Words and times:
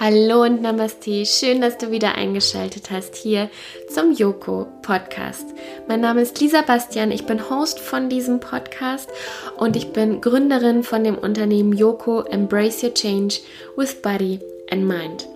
Hallo 0.00 0.44
und 0.44 0.62
Namaste. 0.62 1.26
Schön, 1.26 1.60
dass 1.60 1.76
du 1.76 1.90
wieder 1.90 2.14
eingeschaltet 2.14 2.92
hast 2.92 3.16
hier 3.16 3.50
zum 3.92 4.12
Yoko 4.12 4.68
Podcast. 4.80 5.44
Mein 5.88 6.00
Name 6.00 6.22
ist 6.22 6.40
Lisa 6.40 6.62
Bastian. 6.62 7.10
Ich 7.10 7.26
bin 7.26 7.50
Host 7.50 7.80
von 7.80 8.08
diesem 8.08 8.38
Podcast 8.38 9.10
und 9.56 9.74
ich 9.74 9.92
bin 9.92 10.20
Gründerin 10.20 10.84
von 10.84 11.02
dem 11.02 11.18
Unternehmen 11.18 11.72
Yoko 11.72 12.22
Embrace 12.22 12.84
Your 12.84 12.94
Change 12.94 13.40
with 13.76 14.00
Body 14.00 14.38
and 14.70 14.86
Mind. 14.86 15.26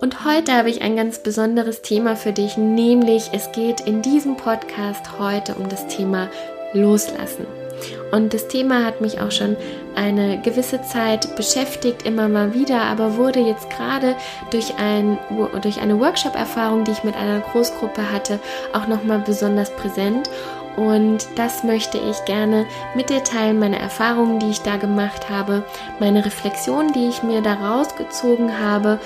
Und 0.00 0.24
heute 0.24 0.50
habe 0.50 0.68
ich 0.68 0.82
ein 0.82 0.96
ganz 0.96 1.22
besonderes 1.22 1.82
Thema 1.82 2.16
für 2.16 2.32
dich, 2.32 2.56
nämlich 2.56 3.30
es 3.32 3.52
geht 3.52 3.82
in 3.82 4.02
diesem 4.02 4.36
Podcast 4.36 5.20
heute 5.20 5.54
um 5.54 5.68
das 5.68 5.86
Thema 5.86 6.28
Loslassen. 6.72 7.61
Und 8.10 8.34
das 8.34 8.48
Thema 8.48 8.84
hat 8.84 9.00
mich 9.00 9.20
auch 9.20 9.30
schon 9.30 9.56
eine 9.94 10.40
gewisse 10.40 10.82
Zeit 10.82 11.36
beschäftigt, 11.36 12.04
immer 12.04 12.28
mal 12.28 12.54
wieder, 12.54 12.82
aber 12.82 13.16
wurde 13.16 13.40
jetzt 13.40 13.70
gerade 13.70 14.16
durch, 14.50 14.74
ein, 14.78 15.18
durch 15.60 15.80
eine 15.80 15.98
Workshop-Erfahrung, 15.98 16.84
die 16.84 16.92
ich 16.92 17.04
mit 17.04 17.16
einer 17.16 17.40
Großgruppe 17.40 18.10
hatte, 18.10 18.38
auch 18.72 18.86
nochmal 18.86 19.18
besonders 19.20 19.70
präsent. 19.70 20.28
Und 20.76 21.28
das 21.36 21.64
möchte 21.64 21.98
ich 21.98 22.24
gerne 22.24 22.66
mit 22.94 23.10
dir 23.10 23.22
teilen, 23.22 23.58
meine 23.58 23.78
Erfahrungen, 23.78 24.38
die 24.38 24.50
ich 24.50 24.62
da 24.62 24.76
gemacht 24.76 25.28
habe, 25.28 25.64
meine 26.00 26.24
Reflexion, 26.24 26.92
die 26.92 27.08
ich 27.08 27.22
mir 27.22 27.42
daraus 27.42 27.94
gezogen 27.96 28.58
habe 28.58 28.98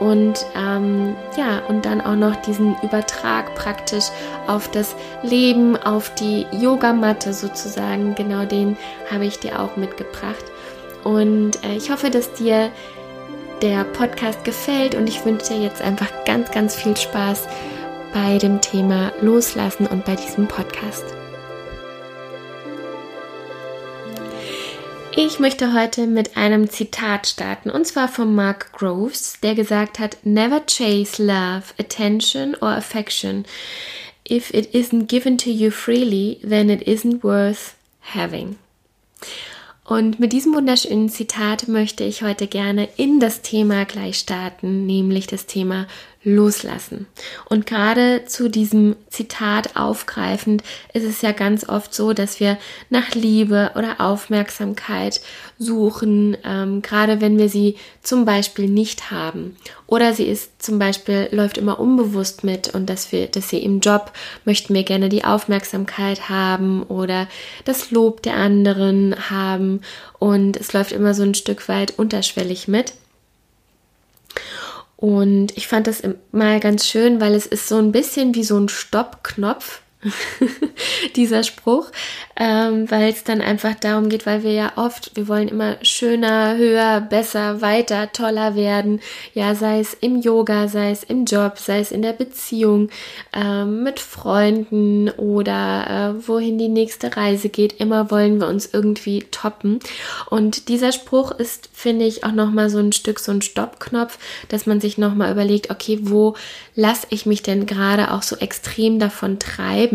und 0.00 0.44
ähm, 0.56 1.16
ja, 1.36 1.62
und 1.68 1.86
dann 1.86 2.00
auch 2.00 2.16
noch 2.16 2.36
diesen 2.36 2.76
Übertrag 2.82 3.54
praktisch 3.54 4.06
auf 4.46 4.70
das 4.70 4.94
Leben, 5.22 5.76
auf 5.76 6.14
die 6.14 6.46
Yogamatte 6.52 7.32
sozusagen. 7.32 8.14
Genau 8.14 8.44
den 8.44 8.76
habe 9.10 9.24
ich 9.24 9.38
dir 9.38 9.60
auch 9.60 9.76
mitgebracht. 9.76 10.44
Und 11.04 11.62
äh, 11.64 11.76
ich 11.76 11.90
hoffe, 11.90 12.10
dass 12.10 12.32
dir 12.32 12.70
der 13.62 13.84
Podcast 13.84 14.44
gefällt 14.44 14.94
und 14.94 15.08
ich 15.08 15.24
wünsche 15.24 15.54
dir 15.54 15.62
jetzt 15.62 15.80
einfach 15.80 16.10
ganz, 16.24 16.50
ganz 16.50 16.74
viel 16.74 16.96
Spaß 16.96 17.46
bei 18.14 18.38
dem 18.38 18.60
Thema 18.60 19.12
Loslassen 19.20 19.88
und 19.88 20.04
bei 20.04 20.14
diesem 20.14 20.46
Podcast. 20.46 21.04
Ich 25.16 25.40
möchte 25.40 25.74
heute 25.74 26.06
mit 26.06 26.36
einem 26.36 26.70
Zitat 26.70 27.26
starten, 27.26 27.70
und 27.70 27.86
zwar 27.86 28.06
von 28.06 28.32
Mark 28.32 28.72
Groves, 28.72 29.40
der 29.42 29.56
gesagt 29.56 29.98
hat, 29.98 30.18
Never 30.22 30.60
chase 30.64 31.22
love, 31.22 31.64
attention 31.76 32.54
or 32.60 32.68
affection. 32.68 33.44
If 34.30 34.54
it 34.54 34.72
isn't 34.72 35.06
given 35.08 35.36
to 35.38 35.50
you 35.50 35.72
freely, 35.72 36.38
then 36.42 36.70
it 36.70 36.86
isn't 36.86 37.24
worth 37.24 37.74
having. 38.14 38.56
Und 39.84 40.18
mit 40.18 40.32
diesem 40.32 40.54
wunderschönen 40.54 41.10
Zitat 41.10 41.68
möchte 41.68 42.04
ich 42.04 42.22
heute 42.22 42.46
gerne 42.46 42.88
in 42.96 43.20
das 43.20 43.42
Thema 43.42 43.84
gleich 43.84 44.18
starten, 44.18 44.86
nämlich 44.86 45.26
das 45.26 45.44
Thema 45.46 45.86
loslassen. 46.24 47.06
Und 47.48 47.66
gerade 47.66 48.24
zu 48.26 48.48
diesem 48.48 48.96
Zitat 49.10 49.76
aufgreifend 49.76 50.62
ist 50.92 51.04
es 51.04 51.22
ja 51.22 51.32
ganz 51.32 51.68
oft 51.68 51.94
so, 51.94 52.12
dass 52.12 52.40
wir 52.40 52.58
nach 52.90 53.14
Liebe 53.14 53.72
oder 53.76 54.00
Aufmerksamkeit 54.00 55.20
suchen, 55.58 56.36
ähm, 56.44 56.82
gerade 56.82 57.20
wenn 57.20 57.38
wir 57.38 57.48
sie 57.48 57.76
zum 58.02 58.24
Beispiel 58.24 58.68
nicht 58.68 59.10
haben. 59.10 59.56
Oder 59.86 60.14
sie 60.14 60.24
ist 60.24 60.62
zum 60.62 60.78
Beispiel, 60.78 61.28
läuft 61.30 61.58
immer 61.58 61.78
unbewusst 61.78 62.42
mit 62.42 62.74
und 62.74 62.88
dass 62.88 63.12
wir, 63.12 63.26
dass 63.26 63.50
sie 63.50 63.58
im 63.58 63.80
Job 63.80 64.12
möchten 64.44 64.74
wir 64.74 64.82
gerne 64.82 65.08
die 65.08 65.24
Aufmerksamkeit 65.24 66.28
haben 66.28 66.82
oder 66.84 67.28
das 67.64 67.90
Lob 67.90 68.22
der 68.22 68.36
anderen 68.36 69.14
haben 69.30 69.82
und 70.18 70.56
es 70.56 70.72
läuft 70.72 70.92
immer 70.92 71.14
so 71.14 71.22
ein 71.22 71.34
Stück 71.34 71.68
weit 71.68 71.98
unterschwellig 71.98 72.66
mit. 72.66 72.94
Und 75.04 75.54
ich 75.54 75.68
fand 75.68 75.86
das 75.86 76.02
mal 76.32 76.60
ganz 76.60 76.86
schön, 76.86 77.20
weil 77.20 77.34
es 77.34 77.44
ist 77.44 77.68
so 77.68 77.76
ein 77.76 77.92
bisschen 77.92 78.34
wie 78.34 78.42
so 78.42 78.56
ein 78.56 78.70
Stoppknopf, 78.70 79.82
dieser 81.16 81.42
Spruch, 81.42 81.90
ähm, 82.36 82.90
weil 82.90 83.12
es 83.12 83.24
dann 83.24 83.40
einfach 83.40 83.74
darum 83.74 84.08
geht, 84.08 84.26
weil 84.26 84.42
wir 84.42 84.52
ja 84.52 84.72
oft, 84.76 85.12
wir 85.14 85.28
wollen 85.28 85.48
immer 85.48 85.76
schöner, 85.82 86.56
höher, 86.56 87.00
besser, 87.00 87.60
weiter, 87.60 88.12
toller 88.12 88.56
werden. 88.56 89.00
Ja, 89.32 89.54
sei 89.54 89.80
es 89.80 89.94
im 89.94 90.20
Yoga, 90.20 90.68
sei 90.68 90.90
es 90.90 91.04
im 91.04 91.24
Job, 91.24 91.58
sei 91.58 91.80
es 91.80 91.92
in 91.92 92.02
der 92.02 92.12
Beziehung, 92.12 92.90
ähm, 93.32 93.82
mit 93.82 94.00
Freunden 94.00 95.10
oder 95.10 96.14
äh, 96.18 96.28
wohin 96.28 96.58
die 96.58 96.68
nächste 96.68 97.16
Reise 97.16 97.48
geht. 97.48 97.80
Immer 97.80 98.10
wollen 98.10 98.40
wir 98.40 98.48
uns 98.48 98.68
irgendwie 98.72 99.24
toppen. 99.30 99.78
Und 100.28 100.68
dieser 100.68 100.92
Spruch 100.92 101.30
ist, 101.32 101.70
finde 101.72 102.04
ich, 102.04 102.24
auch 102.24 102.32
nochmal 102.32 102.70
so 102.70 102.78
ein 102.78 102.92
Stück, 102.92 103.18
so 103.20 103.32
ein 103.32 103.42
Stoppknopf, 103.42 104.18
dass 104.48 104.66
man 104.66 104.80
sich 104.80 104.98
nochmal 104.98 105.32
überlegt, 105.32 105.70
okay, 105.70 105.98
wo 106.02 106.34
lasse 106.74 107.06
ich 107.10 107.26
mich 107.26 107.42
denn 107.42 107.66
gerade 107.66 108.12
auch 108.12 108.22
so 108.22 108.36
extrem 108.36 108.98
davon 108.98 109.38
treiben? 109.38 109.93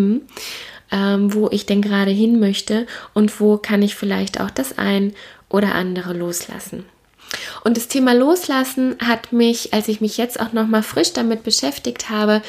Ähm, 0.92 1.34
wo 1.34 1.50
ich 1.52 1.66
denn 1.66 1.82
gerade 1.82 2.12
hin 2.12 2.40
möchte 2.40 2.88
und 3.14 3.40
wo 3.40 3.58
kann 3.58 3.82
ich 3.82 3.96
vielleicht 3.96 4.40
auch 4.42 4.50
das 4.50 4.78
ein 4.78 5.14
oder 5.50 5.76
andere 5.76 6.14
loslassen. 6.14 6.86
Und 7.64 7.78
das 7.78 7.88
Thema 7.88 8.14
Loslassen 8.14 8.96
hat 9.00 9.32
mich, 9.34 9.74
als 9.74 9.88
ich 9.88 10.02
mich 10.02 10.18
jetzt 10.18 10.40
auch 10.40 10.54
noch 10.54 10.68
mal 10.68 10.82
frisch 10.82 11.14
damit 11.14 11.44
beschäftigt 11.44 12.10
habe, 12.10 12.42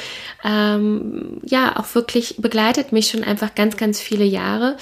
ähm, 0.43 1.39
ja 1.45 1.77
auch 1.77 1.93
wirklich 1.93 2.37
begleitet 2.39 2.91
mich 2.91 3.09
schon 3.09 3.23
einfach 3.23 3.53
ganz, 3.53 3.77
ganz 3.77 3.99
viele 3.99 4.25
Jahre. 4.25 4.77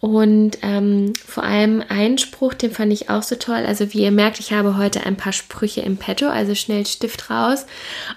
Und 0.00 0.58
ähm, 0.62 1.12
vor 1.26 1.42
allem 1.42 1.82
ein 1.88 2.18
Spruch, 2.18 2.54
den 2.54 2.70
fand 2.70 2.92
ich 2.92 3.10
auch 3.10 3.24
so 3.24 3.34
toll. 3.34 3.64
Also 3.66 3.92
wie 3.92 4.02
ihr 4.02 4.12
merkt, 4.12 4.38
ich 4.38 4.52
habe 4.52 4.76
heute 4.76 5.04
ein 5.04 5.16
paar 5.16 5.32
Sprüche 5.32 5.80
im 5.80 5.96
Petto, 5.96 6.28
also 6.28 6.54
schnell 6.54 6.86
Stift 6.86 7.30
raus 7.30 7.66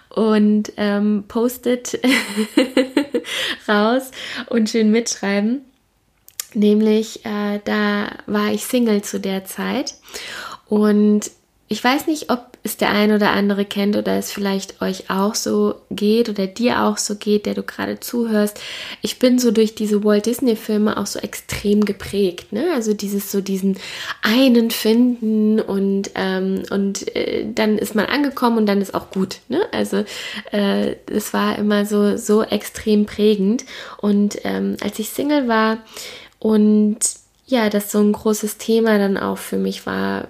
und 0.10 0.72
ähm, 0.78 1.24
Post-it 1.28 2.00
raus 3.68 4.12
und 4.48 4.70
schön 4.70 4.92
mitschreiben. 4.92 5.66
Nämlich, 6.54 7.26
äh, 7.26 7.60
da 7.64 8.10
war 8.26 8.52
ich 8.52 8.66
Single 8.66 9.02
zu 9.02 9.20
der 9.20 9.46
Zeit 9.46 9.96
und 10.68 11.32
ich 11.70 11.82
weiß 11.82 12.08
nicht, 12.08 12.30
ob 12.30 12.51
es 12.64 12.78
der 12.78 12.92
ein 12.92 13.12
oder 13.12 13.32
andere 13.32 13.66
kennt 13.66 13.96
oder 13.96 14.18
es 14.18 14.32
vielleicht 14.32 14.82
euch 14.82 15.10
auch 15.10 15.34
so 15.34 15.76
geht 15.90 16.30
oder 16.30 16.46
dir 16.46 16.84
auch 16.84 16.98
so 16.98 17.16
geht, 17.16 17.48
der 17.48 17.56
du 17.56 17.64
gerade 17.64 18.00
zuhörst. 18.00 18.60
Ich 19.02 19.18
bin 19.18 19.40
so 19.40 19.50
durch 19.50 19.74
diese 19.74 20.04
Walt 20.04 20.28
Disney 20.28 20.56
Filme 20.56 20.98
auch 20.98 21.08
so 21.08 21.20
extrem 21.20 21.86
geprägt. 21.86 22.54
Ne? 22.54 22.66
Also 22.76 22.94
dieses 22.94 23.32
so 23.32 23.42
diesen 23.42 23.80
einen 24.22 24.70
finden 24.70 25.60
und 25.60 26.12
ähm, 26.14 26.64
und 26.70 27.16
äh, 27.16 27.48
dann 27.52 27.80
ist 27.80 27.96
man 27.96 28.06
angekommen 28.06 28.60
und 28.60 28.68
dann 28.68 28.82
ist 28.82 28.94
auch 28.94 29.10
gut. 29.10 29.40
Ne? 29.48 29.62
Also 29.72 30.06
äh, 30.52 30.96
es 31.12 31.34
war 31.34 31.58
immer 31.58 31.86
so 31.86 32.16
so 32.18 32.44
extrem 32.44 33.08
prägend. 33.08 33.66
Und 33.98 34.38
ähm, 34.44 34.78
als 34.84 35.00
ich 35.00 35.10
Single 35.10 35.48
war 35.48 35.80
und 36.38 37.00
ja, 37.48 37.70
das 37.70 37.92
so 37.92 38.00
ein 38.00 38.14
großes 38.14 38.58
Thema 38.58 38.98
dann 38.98 39.18
auch 39.18 39.38
für 39.38 39.58
mich 39.58 39.86
war, 39.86 40.28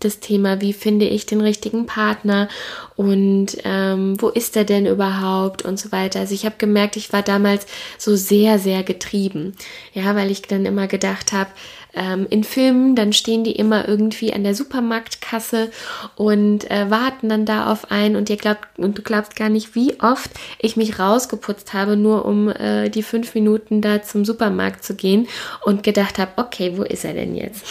das 0.00 0.20
Thema, 0.20 0.60
wie 0.60 0.72
finde 0.72 1.06
ich 1.06 1.26
den 1.26 1.40
richtigen 1.40 1.86
Partner 1.86 2.48
und 2.96 3.56
ähm, 3.64 4.20
wo 4.20 4.28
ist 4.28 4.56
er 4.56 4.64
denn 4.64 4.86
überhaupt 4.86 5.62
und 5.62 5.78
so 5.78 5.92
weiter. 5.92 6.20
Also 6.20 6.34
ich 6.34 6.44
habe 6.44 6.56
gemerkt, 6.58 6.96
ich 6.96 7.12
war 7.12 7.22
damals 7.22 7.66
so 7.98 8.16
sehr, 8.16 8.58
sehr 8.58 8.82
getrieben, 8.82 9.54
ja, 9.92 10.14
weil 10.14 10.30
ich 10.30 10.42
dann 10.42 10.66
immer 10.66 10.86
gedacht 10.86 11.32
habe, 11.32 11.50
ähm, 11.96 12.26
in 12.28 12.44
Filmen, 12.44 12.94
dann 12.94 13.12
stehen 13.12 13.42
die 13.42 13.52
immer 13.52 13.88
irgendwie 13.88 14.32
an 14.32 14.44
der 14.44 14.54
Supermarktkasse 14.54 15.70
und 16.14 16.70
äh, 16.70 16.90
warten 16.90 17.28
dann 17.28 17.46
da 17.46 17.72
auf 17.72 17.90
einen 17.90 18.16
und 18.16 18.30
ihr 18.30 18.36
glaubt 18.36 18.78
und 18.78 18.98
du 18.98 19.02
glaubst 19.02 19.34
gar 19.34 19.48
nicht, 19.48 19.74
wie 19.74 19.98
oft 20.00 20.30
ich 20.58 20.76
mich 20.76 20.98
rausgeputzt 20.98 21.72
habe, 21.72 21.96
nur 21.96 22.26
um 22.26 22.48
äh, 22.48 22.90
die 22.90 23.02
fünf 23.02 23.34
Minuten 23.34 23.80
da 23.80 24.02
zum 24.02 24.24
Supermarkt 24.24 24.84
zu 24.84 24.94
gehen 24.94 25.26
und 25.64 25.82
gedacht 25.82 26.18
habe, 26.18 26.32
okay, 26.36 26.74
wo 26.76 26.82
ist 26.82 27.04
er 27.04 27.14
denn 27.14 27.34
jetzt? 27.34 27.64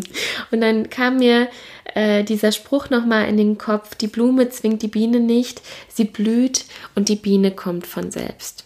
und 0.52 0.60
dann 0.60 0.88
kam 0.88 1.16
mir 1.16 1.48
äh, 1.94 2.22
dieser 2.22 2.52
Spruch 2.52 2.88
nochmal 2.88 3.28
in 3.28 3.36
den 3.36 3.58
Kopf, 3.58 3.96
die 3.96 4.06
Blume 4.06 4.48
zwingt 4.48 4.82
die 4.82 4.88
Biene 4.88 5.18
nicht, 5.18 5.60
sie 5.88 6.04
blüht 6.04 6.64
und 6.94 7.08
die 7.08 7.16
Biene 7.16 7.50
kommt 7.50 7.86
von 7.86 8.12
selbst. 8.12 8.64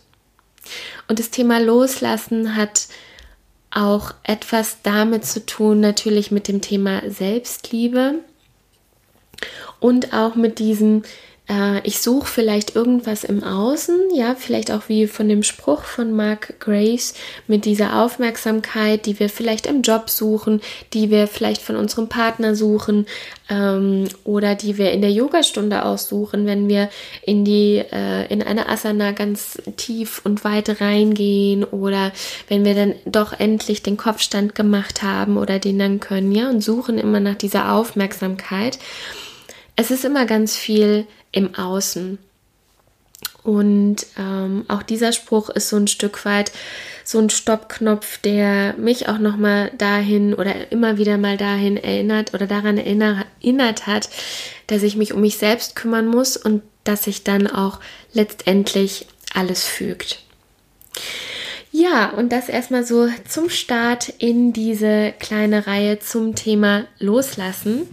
Und 1.09 1.19
das 1.19 1.31
Thema 1.31 1.61
Loslassen 1.61 2.57
hat 2.57 2.89
auch 3.77 4.15
etwas 4.23 4.79
damit 4.83 5.27
zu 5.27 5.45
tun, 5.45 5.81
natürlich 5.81 6.31
mit 6.31 6.49
dem 6.49 6.63
Thema 6.63 7.03
Selbstliebe 7.11 8.15
und 9.81 10.15
auch 10.15 10.35
mit 10.35 10.59
diesem 10.59 11.03
äh, 11.49 11.81
ich 11.87 12.01
suche 12.01 12.27
vielleicht 12.27 12.75
irgendwas 12.75 13.25
im 13.25 13.45
Außen, 13.45 14.11
ja, 14.15 14.35
vielleicht 14.35 14.71
auch 14.71 14.89
wie 14.89 15.07
von 15.07 15.29
dem 15.29 15.43
Spruch 15.43 15.85
von 15.85 16.13
Mark 16.13 16.59
Grace 16.61 17.15
mit 17.47 17.65
dieser 17.65 18.03
Aufmerksamkeit, 18.03 19.07
die 19.07 19.21
wir 19.21 19.29
vielleicht 19.29 19.67
im 19.67 19.83
Job 19.83 20.11
suchen, 20.11 20.61
die 20.93 21.11
wir 21.11 21.27
vielleicht 21.29 21.63
von 21.63 21.77
unserem 21.77 22.09
Partner 22.09 22.55
suchen 22.55 23.07
ähm, 23.49 24.09
oder 24.25 24.55
die 24.55 24.77
wir 24.77 24.91
in 24.93 25.03
der 25.03 25.13
Yogastunde 25.13 25.85
aussuchen, 25.85 26.47
wenn 26.47 26.69
wir 26.69 26.91
in 27.23 27.45
die 27.45 27.83
äh, 27.93 28.27
in 28.33 28.43
eine 28.43 28.69
Asana 28.69 29.13
ganz 29.13 29.59
tief 29.77 30.21
und 30.25 30.45
weit 30.45 30.81
reingehen 30.81 31.63
oder 31.63 32.13
wenn 32.49 32.65
wir 32.65 32.75
dann 32.75 32.95
doch 33.05 33.39
endlich 33.39 33.83
den 33.83 33.97
Kopfstand 33.97 34.55
gemacht 34.55 35.03
haben 35.03 35.37
oder 35.37 35.59
den 35.59 35.79
dann 35.79 36.01
können, 36.01 36.33
ja, 36.33 36.51
und 36.51 36.61
suchen 36.61 36.99
immer 36.99 37.21
nach 37.21 37.37
dieser 37.37 37.73
Aufmerksamkeit. 37.73 38.79
Es 39.77 39.91
ist 39.91 40.05
immer 40.05 40.25
ganz 40.25 40.57
viel 40.57 41.07
im 41.37 41.55
Außen. 41.55 42.19
Und 43.43 44.07
ähm, 44.19 44.65
auch 44.67 44.83
dieser 44.83 45.13
Spruch 45.13 45.51
ist 45.51 45.69
so 45.69 45.77
ein 45.77 45.87
Stück 45.87 46.25
weit 46.25 46.51
so 47.05 47.21
ein 47.21 47.31
Stoppknopf, 47.31 48.19
der 48.19 48.75
mich 48.77 49.09
auch 49.09 49.19
nochmal 49.19 49.71
dahin 49.79 50.35
oder 50.35 50.73
immer 50.73 50.99
wieder 50.99 51.19
mal 51.19 51.37
dahin 51.37 51.77
erinnert 51.77 52.35
oder 52.35 52.49
daran 52.49 52.79
erinnert 52.79 53.87
hat, 53.87 54.09
dass 54.67 54.83
ich 54.83 54.97
mich 54.97 55.13
um 55.13 55.21
mich 55.21 55.37
selbst 55.37 55.77
kümmern 55.77 56.09
muss 56.09 56.37
und 56.37 56.63
dass 56.83 57.05
sich 57.05 57.23
dann 57.23 57.47
auch 57.47 57.79
letztendlich 58.13 59.07
alles 59.33 59.65
fügt. 59.65 60.23
Ja, 61.71 62.09
und 62.11 62.33
das 62.33 62.49
erstmal 62.49 62.85
so 62.85 63.09
zum 63.29 63.51
Start 63.51 64.09
in 64.09 64.53
diese 64.53 65.13
kleine 65.21 65.67
Reihe 65.69 65.99
zum 66.01 66.35
Thema 66.35 66.87
Loslassen. 66.99 67.87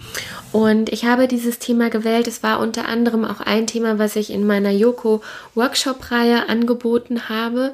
Und 0.53 0.89
ich 0.89 1.05
habe 1.05 1.27
dieses 1.27 1.59
Thema 1.59 1.89
gewählt. 1.89 2.27
Es 2.27 2.43
war 2.43 2.59
unter 2.59 2.87
anderem 2.87 3.25
auch 3.25 3.41
ein 3.41 3.67
Thema, 3.67 3.99
was 3.99 4.15
ich 4.15 4.29
in 4.29 4.47
meiner 4.47 4.71
Yoko 4.71 5.21
Workshop-Reihe 5.55 6.47
angeboten 6.47 7.27
habe, 7.27 7.73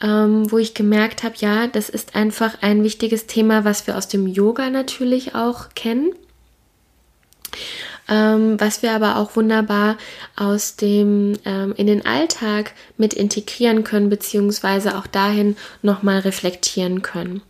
ähm, 0.00 0.50
wo 0.50 0.58
ich 0.58 0.74
gemerkt 0.74 1.22
habe, 1.22 1.34
ja, 1.38 1.68
das 1.68 1.88
ist 1.88 2.16
einfach 2.16 2.62
ein 2.62 2.82
wichtiges 2.82 3.26
Thema, 3.26 3.64
was 3.64 3.86
wir 3.86 3.96
aus 3.96 4.08
dem 4.08 4.26
Yoga 4.26 4.70
natürlich 4.70 5.34
auch 5.34 5.68
kennen 5.74 6.12
ähm, 8.08 8.60
was 8.60 8.82
wir 8.82 8.92
aber 8.92 9.16
auch 9.16 9.36
wunderbar 9.36 9.96
aus 10.36 10.76
dem 10.76 11.34
ähm, 11.44 11.74
in 11.76 11.86
den 11.86 12.06
Alltag 12.06 12.72
mit 12.96 13.14
integrieren 13.14 13.84
können, 13.84 14.10
beziehungsweise 14.10 14.96
auch 14.96 15.06
dahin 15.06 15.56
nochmal 15.82 16.20
reflektieren 16.20 17.02
können. 17.02 17.42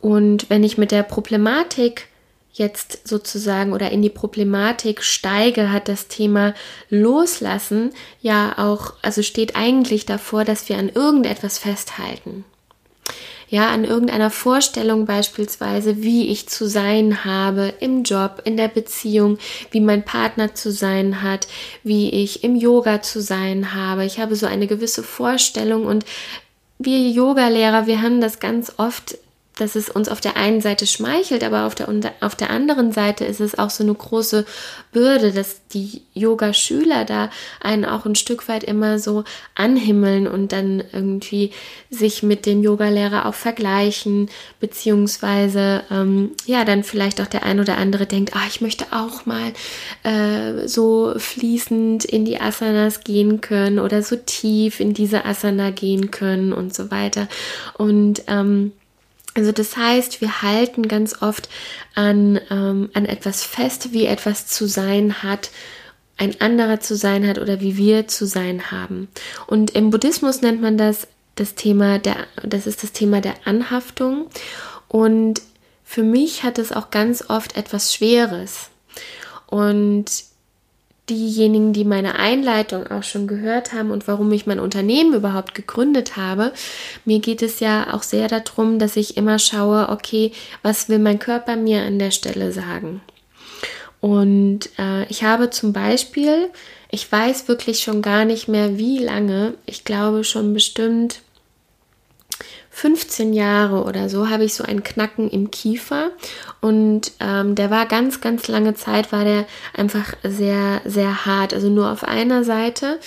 Und 0.00 0.50
wenn 0.50 0.64
ich 0.64 0.78
mit 0.78 0.90
der 0.90 1.02
Problematik 1.02 2.08
jetzt 2.58 3.06
sozusagen 3.06 3.72
oder 3.72 3.90
in 3.90 4.02
die 4.02 4.10
Problematik 4.10 5.02
steige, 5.02 5.72
hat 5.72 5.88
das 5.88 6.08
Thema 6.08 6.54
Loslassen 6.90 7.90
ja 8.20 8.54
auch, 8.58 8.94
also 9.02 9.22
steht 9.22 9.56
eigentlich 9.56 10.06
davor, 10.06 10.44
dass 10.44 10.68
wir 10.68 10.78
an 10.78 10.88
irgendetwas 10.88 11.58
festhalten 11.58 12.44
ja, 13.50 13.70
an 13.70 13.84
irgendeiner 13.84 14.30
Vorstellung 14.30 15.06
beispielsweise, 15.06 16.02
wie 16.02 16.28
ich 16.28 16.48
zu 16.48 16.68
sein 16.68 17.24
habe 17.24 17.72
im 17.80 18.02
Job, 18.02 18.42
in 18.44 18.56
der 18.58 18.68
Beziehung, 18.68 19.38
wie 19.70 19.80
mein 19.80 20.04
Partner 20.04 20.54
zu 20.54 20.70
sein 20.70 21.22
hat, 21.22 21.48
wie 21.82 22.10
ich 22.10 22.44
im 22.44 22.56
Yoga 22.56 23.00
zu 23.00 23.22
sein 23.22 23.74
habe. 23.74 24.04
Ich 24.04 24.20
habe 24.20 24.36
so 24.36 24.46
eine 24.46 24.66
gewisse 24.66 25.02
Vorstellung 25.02 25.86
und 25.86 26.04
wir 26.78 26.98
Yogalehrer, 26.98 27.86
wir 27.86 28.02
haben 28.02 28.20
das 28.20 28.38
ganz 28.38 28.74
oft 28.76 29.16
dass 29.58 29.74
es 29.74 29.90
uns 29.90 30.08
auf 30.08 30.20
der 30.20 30.36
einen 30.36 30.60
Seite 30.60 30.86
schmeichelt, 30.86 31.44
aber 31.44 31.66
auf 31.66 31.74
der, 31.74 31.88
auf 32.20 32.36
der 32.36 32.50
anderen 32.50 32.92
Seite 32.92 33.24
ist 33.24 33.40
es 33.40 33.58
auch 33.58 33.70
so 33.70 33.84
eine 33.84 33.94
große 33.94 34.46
Bürde, 34.92 35.32
dass 35.32 35.66
die 35.68 36.02
Yoga-Schüler 36.14 37.04
da 37.04 37.30
einen 37.60 37.84
auch 37.84 38.06
ein 38.06 38.14
Stück 38.14 38.48
weit 38.48 38.64
immer 38.64 38.98
so 38.98 39.24
anhimmeln 39.54 40.26
und 40.26 40.52
dann 40.52 40.82
irgendwie 40.92 41.52
sich 41.90 42.22
mit 42.22 42.46
dem 42.46 42.62
Yogalehrer 42.62 43.26
auch 43.26 43.34
vergleichen, 43.34 44.30
beziehungsweise 44.60 45.82
ähm, 45.90 46.32
ja, 46.46 46.64
dann 46.64 46.84
vielleicht 46.84 47.20
auch 47.20 47.26
der 47.26 47.44
ein 47.44 47.60
oder 47.60 47.76
andere 47.76 48.06
denkt, 48.06 48.34
ah, 48.34 48.46
ich 48.48 48.60
möchte 48.60 48.86
auch 48.92 49.26
mal 49.26 49.52
äh, 50.04 50.66
so 50.66 51.14
fließend 51.16 52.04
in 52.04 52.24
die 52.24 52.40
Asanas 52.40 53.04
gehen 53.04 53.40
können 53.40 53.78
oder 53.78 54.02
so 54.02 54.16
tief 54.16 54.80
in 54.80 54.94
diese 54.94 55.24
Asana 55.24 55.70
gehen 55.70 56.10
können 56.10 56.52
und 56.52 56.74
so 56.74 56.90
weiter. 56.90 57.28
Und 57.76 58.22
ähm, 58.28 58.72
also 59.38 59.52
das 59.52 59.76
heißt, 59.76 60.20
wir 60.20 60.42
halten 60.42 60.88
ganz 60.88 61.22
oft 61.22 61.48
an, 61.94 62.40
ähm, 62.50 62.90
an 62.92 63.06
etwas 63.06 63.44
fest, 63.44 63.92
wie 63.92 64.06
etwas 64.06 64.48
zu 64.48 64.66
sein 64.66 65.22
hat, 65.22 65.50
ein 66.16 66.40
anderer 66.40 66.80
zu 66.80 66.96
sein 66.96 67.24
hat 67.24 67.38
oder 67.38 67.60
wie 67.60 67.76
wir 67.76 68.08
zu 68.08 68.26
sein 68.26 68.72
haben. 68.72 69.06
Und 69.46 69.70
im 69.76 69.90
Buddhismus 69.90 70.42
nennt 70.42 70.60
man 70.60 70.76
das 70.76 71.06
das 71.36 71.54
Thema 71.54 72.00
der, 72.00 72.16
das 72.42 72.66
ist 72.66 72.82
das 72.82 72.90
Thema 72.90 73.20
der 73.20 73.34
Anhaftung. 73.44 74.26
Und 74.88 75.40
für 75.84 76.02
mich 76.02 76.42
hat 76.42 76.58
es 76.58 76.72
auch 76.72 76.90
ganz 76.90 77.30
oft 77.30 77.56
etwas 77.56 77.94
Schweres. 77.94 78.70
Und 79.46 80.06
diejenigen, 81.08 81.72
die 81.72 81.84
meine 81.84 82.18
Einleitung 82.18 82.86
auch 82.88 83.02
schon 83.02 83.26
gehört 83.26 83.72
haben 83.72 83.90
und 83.90 84.08
warum 84.08 84.30
ich 84.32 84.46
mein 84.46 84.60
Unternehmen 84.60 85.14
überhaupt 85.14 85.54
gegründet 85.54 86.16
habe, 86.16 86.52
mir 87.04 87.20
geht 87.20 87.42
es 87.42 87.60
ja 87.60 87.94
auch 87.94 88.02
sehr 88.02 88.28
darum, 88.28 88.78
dass 88.78 88.96
ich 88.96 89.16
immer 89.16 89.38
schaue, 89.38 89.88
okay, 89.88 90.32
was 90.62 90.88
will 90.88 90.98
mein 90.98 91.18
Körper 91.18 91.56
mir 91.56 91.82
an 91.82 91.98
der 91.98 92.10
Stelle 92.10 92.52
sagen? 92.52 93.00
Und 94.00 94.70
äh, 94.78 95.04
ich 95.08 95.24
habe 95.24 95.50
zum 95.50 95.72
Beispiel, 95.72 96.50
ich 96.90 97.10
weiß 97.10 97.48
wirklich 97.48 97.80
schon 97.80 98.02
gar 98.02 98.24
nicht 98.24 98.48
mehr 98.48 98.78
wie 98.78 98.98
lange, 98.98 99.54
ich 99.66 99.84
glaube 99.84 100.24
schon 100.24 100.54
bestimmt 100.54 101.20
15 102.78 103.32
Jahre 103.32 103.82
oder 103.82 104.08
so 104.08 104.30
habe 104.30 104.44
ich 104.44 104.54
so 104.54 104.62
einen 104.62 104.84
Knacken 104.84 105.28
im 105.28 105.50
Kiefer 105.50 106.12
und 106.60 107.10
ähm, 107.18 107.56
der 107.56 107.72
war 107.72 107.86
ganz, 107.86 108.20
ganz 108.20 108.46
lange 108.46 108.74
Zeit, 108.74 109.10
war 109.10 109.24
der 109.24 109.46
einfach 109.74 110.14
sehr, 110.22 110.80
sehr 110.84 111.26
hart, 111.26 111.52
also 111.52 111.68
nur 111.70 111.90
auf 111.90 112.04
einer 112.04 112.44
Seite. 112.44 113.00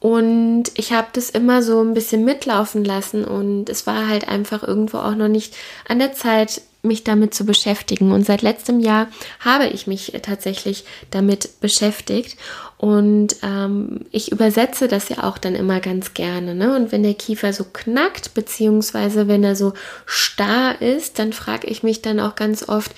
Und 0.00 0.64
ich 0.74 0.92
habe 0.92 1.06
das 1.12 1.30
immer 1.30 1.62
so 1.62 1.80
ein 1.80 1.94
bisschen 1.94 2.24
mitlaufen 2.24 2.84
lassen 2.84 3.24
und 3.24 3.70
es 3.70 3.86
war 3.86 4.08
halt 4.08 4.26
einfach 4.26 4.64
irgendwo 4.64 4.98
auch 4.98 5.14
noch 5.14 5.28
nicht 5.28 5.54
an 5.86 6.00
der 6.00 6.12
Zeit, 6.14 6.62
mich 6.84 7.04
damit 7.04 7.34
zu 7.34 7.44
beschäftigen. 7.44 8.12
Und 8.12 8.24
seit 8.24 8.42
letztem 8.42 8.80
Jahr 8.80 9.08
habe 9.40 9.66
ich 9.66 9.86
mich 9.86 10.12
tatsächlich 10.22 10.84
damit 11.10 11.60
beschäftigt. 11.60 12.36
Und 12.76 13.36
ähm, 13.42 14.06
ich 14.10 14.32
übersetze 14.32 14.88
das 14.88 15.08
ja 15.08 15.24
auch 15.24 15.38
dann 15.38 15.54
immer 15.54 15.80
ganz 15.80 16.14
gerne. 16.14 16.54
Ne? 16.54 16.76
Und 16.76 16.92
wenn 16.92 17.02
der 17.02 17.14
Kiefer 17.14 17.52
so 17.52 17.64
knackt, 17.64 18.34
beziehungsweise 18.34 19.28
wenn 19.28 19.44
er 19.44 19.56
so 19.56 19.72
starr 20.06 20.80
ist, 20.82 21.18
dann 21.18 21.32
frage 21.32 21.66
ich 21.66 21.82
mich 21.82 22.02
dann 22.02 22.20
auch 22.20 22.34
ganz 22.34 22.68
oft, 22.68 22.94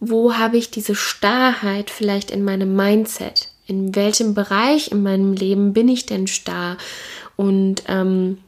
wo 0.00 0.34
habe 0.34 0.56
ich 0.56 0.70
diese 0.70 0.94
Starrheit 0.94 1.90
vielleicht 1.90 2.30
in 2.30 2.44
meinem 2.44 2.76
Mindset? 2.76 3.48
In 3.66 3.94
welchem 3.94 4.34
Bereich 4.34 4.92
in 4.92 5.02
meinem 5.02 5.32
Leben 5.32 5.72
bin 5.72 5.88
ich 5.88 6.06
denn 6.06 6.26
starr? 6.26 6.76
Und 7.36 7.82
ähm, 7.88 8.38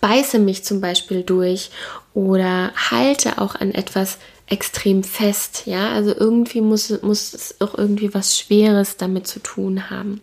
beiße 0.00 0.38
mich 0.38 0.64
zum 0.64 0.80
Beispiel 0.80 1.22
durch 1.22 1.70
oder 2.14 2.72
halte 2.90 3.38
auch 3.38 3.54
an 3.54 3.72
etwas 3.72 4.18
extrem 4.46 5.02
fest, 5.02 5.62
ja, 5.64 5.92
also 5.92 6.14
irgendwie 6.14 6.60
muss, 6.60 6.90
muss 7.00 7.32
es 7.32 7.62
auch 7.62 7.78
irgendwie 7.78 8.12
was 8.12 8.38
Schweres 8.38 8.98
damit 8.98 9.26
zu 9.26 9.40
tun 9.40 9.88
haben. 9.88 10.20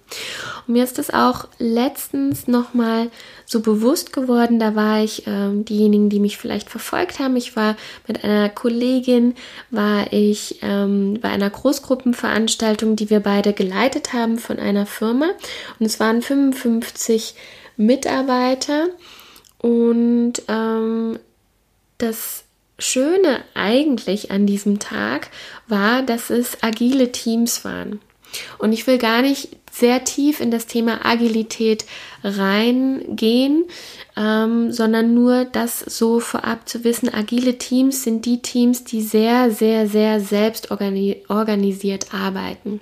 Und 0.67 0.73
mir 0.73 0.83
ist 0.83 0.99
das 0.99 1.09
auch 1.09 1.47
letztens 1.57 2.47
nochmal 2.47 3.09
so 3.45 3.61
bewusst 3.61 4.13
geworden, 4.13 4.59
da 4.59 4.75
war 4.75 5.03
ich, 5.03 5.23
ähm, 5.25 5.65
diejenigen, 5.65 6.09
die 6.09 6.19
mich 6.19 6.37
vielleicht 6.37 6.69
verfolgt 6.69 7.17
haben, 7.17 7.35
ich 7.35 7.55
war 7.55 7.75
mit 8.07 8.23
einer 8.23 8.49
Kollegin, 8.49 9.33
war 9.71 10.13
ich 10.13 10.59
ähm, 10.61 11.17
bei 11.19 11.29
einer 11.29 11.49
Großgruppenveranstaltung, 11.49 12.95
die 12.95 13.09
wir 13.09 13.21
beide 13.21 13.53
geleitet 13.53 14.13
haben 14.13 14.37
von 14.37 14.59
einer 14.59 14.85
Firma. 14.85 15.31
Und 15.79 15.85
es 15.87 15.99
waren 15.99 16.21
55 16.21 17.33
Mitarbeiter 17.75 18.89
und 19.61 20.33
ähm, 20.47 21.19
das 21.99 22.43
Schöne 22.79 23.43
eigentlich 23.53 24.31
an 24.31 24.47
diesem 24.47 24.79
Tag 24.79 25.29
war, 25.67 26.01
dass 26.01 26.31
es 26.31 26.57
agile 26.63 27.11
Teams 27.11 27.63
waren. 27.63 28.01
Und 28.57 28.73
ich 28.73 28.87
will 28.87 28.97
gar 28.97 29.21
nicht 29.21 29.49
sehr 29.71 30.03
tief 30.03 30.39
in 30.39 30.51
das 30.51 30.65
Thema 30.65 31.05
Agilität 31.05 31.85
reingehen, 32.23 33.65
ähm, 34.17 34.71
sondern 34.71 35.13
nur 35.13 35.45
das 35.45 35.79
so 35.79 36.19
vorab 36.19 36.67
zu 36.67 36.83
wissen. 36.83 37.13
Agile 37.13 37.57
Teams 37.57 38.03
sind 38.03 38.25
die 38.25 38.41
Teams, 38.41 38.83
die 38.83 39.01
sehr, 39.01 39.51
sehr, 39.51 39.87
sehr 39.87 40.19
selbst 40.19 40.71
organisiert 40.71 42.13
arbeiten. 42.13 42.81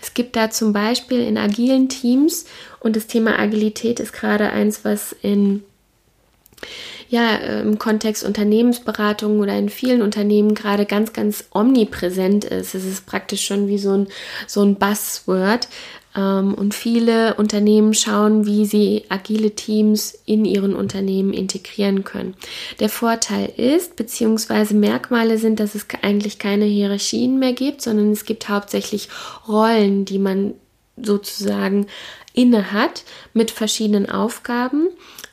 Es 0.00 0.14
gibt 0.14 0.36
da 0.36 0.50
zum 0.50 0.72
Beispiel 0.72 1.20
in 1.20 1.38
agilen 1.38 1.88
Teams 1.88 2.44
und 2.78 2.94
das 2.94 3.06
Thema 3.06 3.38
Agilität 3.38 4.00
ist 4.00 4.12
gerade 4.12 4.50
eins, 4.50 4.84
was 4.84 5.14
in 5.22 5.64
ja 7.08 7.34
im 7.60 7.78
Kontext 7.78 8.24
Unternehmensberatung 8.24 9.40
oder 9.40 9.56
in 9.58 9.68
vielen 9.68 10.02
Unternehmen 10.02 10.54
gerade 10.54 10.86
ganz, 10.86 11.12
ganz 11.12 11.44
omnipräsent 11.52 12.44
ist. 12.44 12.74
Es 12.74 12.84
ist 12.84 13.06
praktisch 13.06 13.44
schon 13.44 13.68
wie 13.68 13.78
so 13.78 13.92
ein, 13.92 14.06
so 14.46 14.62
ein 14.62 14.76
Buzzword. 14.76 15.68
Ähm, 16.16 16.54
und 16.54 16.74
viele 16.74 17.34
Unternehmen 17.34 17.94
schauen, 17.94 18.46
wie 18.46 18.66
sie 18.66 19.04
agile 19.08 19.52
Teams 19.52 20.18
in 20.26 20.44
ihren 20.44 20.74
Unternehmen 20.74 21.32
integrieren 21.32 22.04
können. 22.04 22.34
Der 22.80 22.88
Vorteil 22.88 23.52
ist, 23.56 23.96
beziehungsweise 23.96 24.74
Merkmale 24.74 25.38
sind, 25.38 25.60
dass 25.60 25.74
es 25.74 25.86
eigentlich 26.02 26.38
keine 26.38 26.64
Hierarchien 26.64 27.38
mehr 27.38 27.52
gibt, 27.52 27.82
sondern 27.82 28.10
es 28.10 28.24
gibt 28.24 28.48
hauptsächlich 28.48 29.08
Rollen, 29.46 30.04
die 30.04 30.18
man 30.18 30.54
sozusagen 30.96 31.86
inne 32.32 32.72
hat 32.72 33.04
mit 33.32 33.50
verschiedenen 33.50 34.08
Aufgaben 34.08 34.88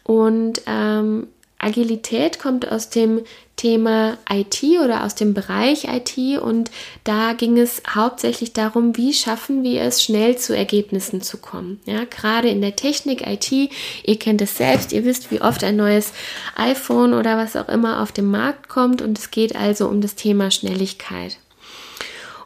und 0.08 0.62
ähm, 0.68 1.28
Agilität 1.60 2.40
kommt 2.40 2.72
aus 2.72 2.90
dem 2.90 3.24
Thema 3.58 4.18
IT 4.32 4.64
oder 4.82 5.04
aus 5.04 5.16
dem 5.16 5.34
Bereich 5.34 5.86
IT 5.86 6.40
und 6.40 6.72
da 7.04 7.34
ging 7.34 7.58
es 7.58 7.82
hauptsächlich 7.94 8.54
darum, 8.54 8.96
wie 8.96 9.12
schaffen 9.12 9.64
wir 9.64 9.82
es, 9.82 10.02
schnell 10.02 10.38
zu 10.38 10.56
Ergebnissen 10.56 11.22
zu 11.22 11.38
kommen. 11.38 11.82
Ja, 11.86 12.06
gerade 12.06 12.48
in 12.48 12.62
der 12.62 12.78
Technik 12.78 13.28
IT, 13.28 13.52
ihr 13.52 14.20
kennt 14.20 14.42
es 14.42 14.56
selbst, 14.56 14.94
ihr 14.94 15.04
wisst, 15.04 15.30
wie 15.30 15.42
oft 15.42 15.64
ein 15.64 15.76
neues 15.76 16.14
iPhone 16.56 17.14
oder 17.14 17.38
was 17.38 17.58
auch 17.58 17.68
immer 17.68 18.02
auf 18.02 18.14
den 18.14 18.30
Markt 18.32 18.70
kommt 18.70 19.02
und 19.02 19.18
es 19.18 19.32
geht 19.32 19.56
also 19.56 19.88
um 19.88 20.00
das 20.00 20.16
Thema 20.16 20.52
Schnelligkeit. 20.52 21.38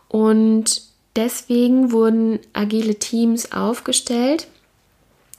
Und 0.08 0.82
deswegen 1.16 1.92
wurden 1.92 2.40
agile 2.54 2.96
Teams 2.96 3.52
aufgestellt 3.52 4.48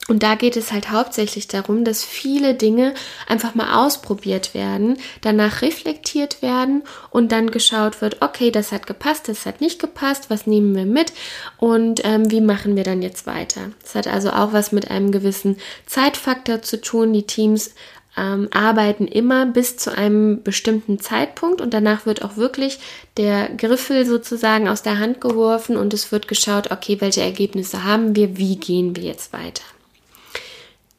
und 0.09 0.21
da 0.21 0.35
geht 0.35 0.57
es 0.57 0.73
halt 0.73 0.91
hauptsächlich 0.91 1.47
darum, 1.47 1.85
dass 1.85 2.03
viele 2.03 2.55
Dinge 2.55 2.93
einfach 3.25 3.55
mal 3.55 3.85
ausprobiert 3.85 4.53
werden, 4.53 4.97
danach 5.21 5.61
reflektiert 5.61 6.41
werden 6.41 6.83
und 7.09 7.31
dann 7.31 7.51
geschaut 7.51 8.01
wird, 8.01 8.21
okay, 8.21 8.51
das 8.51 8.73
hat 8.73 8.85
gepasst, 8.85 9.29
das 9.29 9.45
hat 9.45 9.61
nicht 9.61 9.79
gepasst, 9.79 10.29
was 10.29 10.45
nehmen 10.45 10.75
wir 10.75 10.85
mit 10.85 11.13
und 11.57 12.01
ähm, 12.03 12.29
wie 12.29 12.41
machen 12.41 12.75
wir 12.75 12.83
dann 12.83 13.01
jetzt 13.01 13.25
weiter. 13.27 13.71
Das 13.81 13.95
hat 13.95 14.07
also 14.07 14.31
auch 14.31 14.51
was 14.51 14.73
mit 14.73 14.91
einem 14.91 15.13
gewissen 15.13 15.57
Zeitfaktor 15.85 16.61
zu 16.61 16.81
tun. 16.81 17.13
Die 17.13 17.23
Teams 17.23 17.73
ähm, 18.17 18.49
arbeiten 18.51 19.07
immer 19.07 19.45
bis 19.45 19.77
zu 19.77 19.95
einem 19.95 20.43
bestimmten 20.43 20.99
Zeitpunkt 20.99 21.61
und 21.61 21.73
danach 21.73 22.05
wird 22.05 22.25
auch 22.25 22.35
wirklich 22.35 22.79
der 23.15 23.47
Griffel 23.55 24.05
sozusagen 24.05 24.67
aus 24.67 24.83
der 24.83 24.99
Hand 24.99 25.21
geworfen 25.21 25.77
und 25.77 25.93
es 25.93 26.11
wird 26.11 26.27
geschaut, 26.27 26.71
okay, 26.71 26.99
welche 26.99 27.21
Ergebnisse 27.21 27.85
haben 27.85 28.17
wir, 28.17 28.37
wie 28.37 28.57
gehen 28.57 28.97
wir 28.97 29.03
jetzt 29.03 29.31
weiter. 29.31 29.63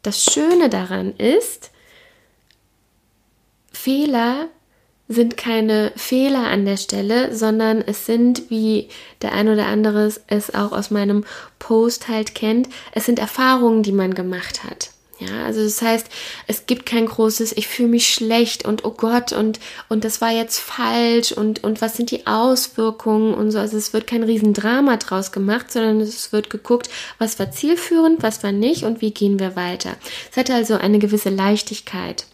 Das 0.04 0.22
Schöne 0.22 0.68
daran 0.68 1.16
ist, 1.16 1.70
Fehler 3.72 4.48
sind 5.08 5.36
keine 5.38 5.92
Fehler 5.96 6.46
an 6.46 6.66
der 6.66 6.76
Stelle, 6.76 7.34
sondern 7.34 7.80
es 7.80 8.04
sind, 8.04 8.50
wie 8.50 8.90
der 9.22 9.32
ein 9.32 9.48
oder 9.48 9.66
andere 9.66 10.12
es 10.26 10.54
auch 10.54 10.72
aus 10.72 10.90
meinem 10.90 11.24
Post 11.58 12.08
halt 12.08 12.34
kennt, 12.34 12.68
es 12.92 13.06
sind 13.06 13.18
Erfahrungen, 13.18 13.82
die 13.82 13.92
man 13.92 14.14
gemacht 14.14 14.62
hat. 14.62 14.93
Ja, 15.20 15.44
also 15.44 15.62
das 15.62 15.80
heißt, 15.80 16.08
es 16.48 16.66
gibt 16.66 16.86
kein 16.86 17.06
großes, 17.06 17.52
ich 17.52 17.68
fühle 17.68 17.88
mich 17.88 18.12
schlecht 18.12 18.64
und 18.64 18.84
oh 18.84 18.90
Gott 18.90 19.32
und, 19.32 19.60
und 19.88 20.04
das 20.04 20.20
war 20.20 20.32
jetzt 20.32 20.58
falsch 20.58 21.30
und, 21.30 21.62
und 21.62 21.80
was 21.80 21.96
sind 21.96 22.10
die 22.10 22.26
Auswirkungen 22.26 23.32
und 23.32 23.52
so. 23.52 23.60
Also 23.60 23.76
es 23.76 23.92
wird 23.92 24.08
kein 24.08 24.24
Riesendrama 24.24 24.96
draus 24.96 25.30
gemacht, 25.30 25.70
sondern 25.70 26.00
es 26.00 26.32
wird 26.32 26.50
geguckt, 26.50 26.90
was 27.18 27.38
war 27.38 27.52
zielführend, 27.52 28.24
was 28.24 28.42
war 28.42 28.50
nicht 28.50 28.82
und 28.82 29.00
wie 29.00 29.12
gehen 29.12 29.38
wir 29.38 29.54
weiter. 29.54 29.96
Es 30.32 30.36
hatte 30.36 30.54
also 30.54 30.74
eine 30.74 30.98
gewisse 30.98 31.30
Leichtigkeit. 31.30 32.26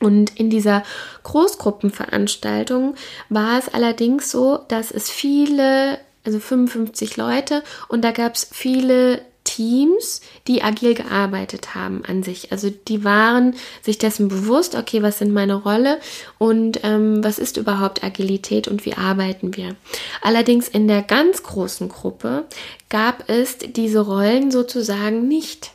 Und 0.00 0.38
in 0.38 0.50
dieser 0.50 0.82
Großgruppenveranstaltung 1.24 2.94
war 3.28 3.58
es 3.58 3.68
allerdings 3.68 4.30
so, 4.30 4.58
dass 4.68 4.90
es 4.90 5.10
viele, 5.10 5.98
also 6.24 6.40
55 6.40 7.16
Leute, 7.16 7.62
und 7.88 8.02
da 8.02 8.10
gab 8.10 8.34
es 8.34 8.48
viele 8.50 9.22
Teams, 9.60 10.22
die 10.48 10.62
agil 10.62 10.94
gearbeitet 10.94 11.74
haben 11.74 12.02
an 12.06 12.22
sich. 12.22 12.50
Also 12.50 12.70
die 12.70 13.04
waren 13.04 13.54
sich 13.82 13.98
dessen 13.98 14.28
bewusst, 14.28 14.74
okay, 14.74 15.02
was 15.02 15.18
sind 15.18 15.34
meine 15.34 15.54
Rolle 15.54 16.00
und 16.38 16.80
ähm, 16.82 17.22
was 17.22 17.38
ist 17.38 17.58
überhaupt 17.58 18.02
Agilität 18.02 18.68
und 18.68 18.86
wie 18.86 18.94
arbeiten 18.94 19.54
wir. 19.58 19.76
Allerdings 20.22 20.66
in 20.66 20.88
der 20.88 21.02
ganz 21.02 21.42
großen 21.42 21.90
Gruppe 21.90 22.46
gab 22.88 23.28
es 23.28 23.58
diese 23.58 24.00
Rollen 24.00 24.50
sozusagen 24.50 25.28
nicht. 25.28 25.72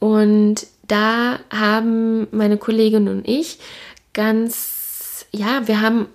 Und 0.00 0.66
da 0.88 1.38
haben 1.50 2.26
meine 2.32 2.56
Kollegin 2.56 3.06
und 3.06 3.28
ich 3.28 3.58
ganz, 4.12 5.24
ja, 5.30 5.68
wir 5.68 5.80
haben 5.80 6.08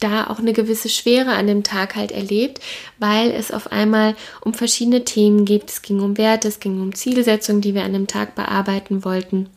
da 0.00 0.26
auch 0.26 0.38
eine 0.38 0.52
gewisse 0.52 0.88
Schwere 0.88 1.32
an 1.32 1.46
dem 1.46 1.62
Tag 1.62 1.94
halt 1.94 2.12
erlebt, 2.12 2.60
weil 2.98 3.30
es 3.30 3.52
auf 3.52 3.70
einmal 3.70 4.16
um 4.40 4.54
verschiedene 4.54 5.04
Themen 5.04 5.44
geht. 5.44 5.70
Es 5.70 5.82
ging 5.82 6.00
um 6.00 6.18
Werte, 6.18 6.48
es 6.48 6.60
ging 6.60 6.80
um 6.80 6.94
Zielsetzungen, 6.94 7.60
die 7.60 7.74
wir 7.74 7.84
an 7.84 7.92
dem 7.92 8.06
Tag 8.06 8.34
bearbeiten 8.34 9.04
wollten. 9.04 9.48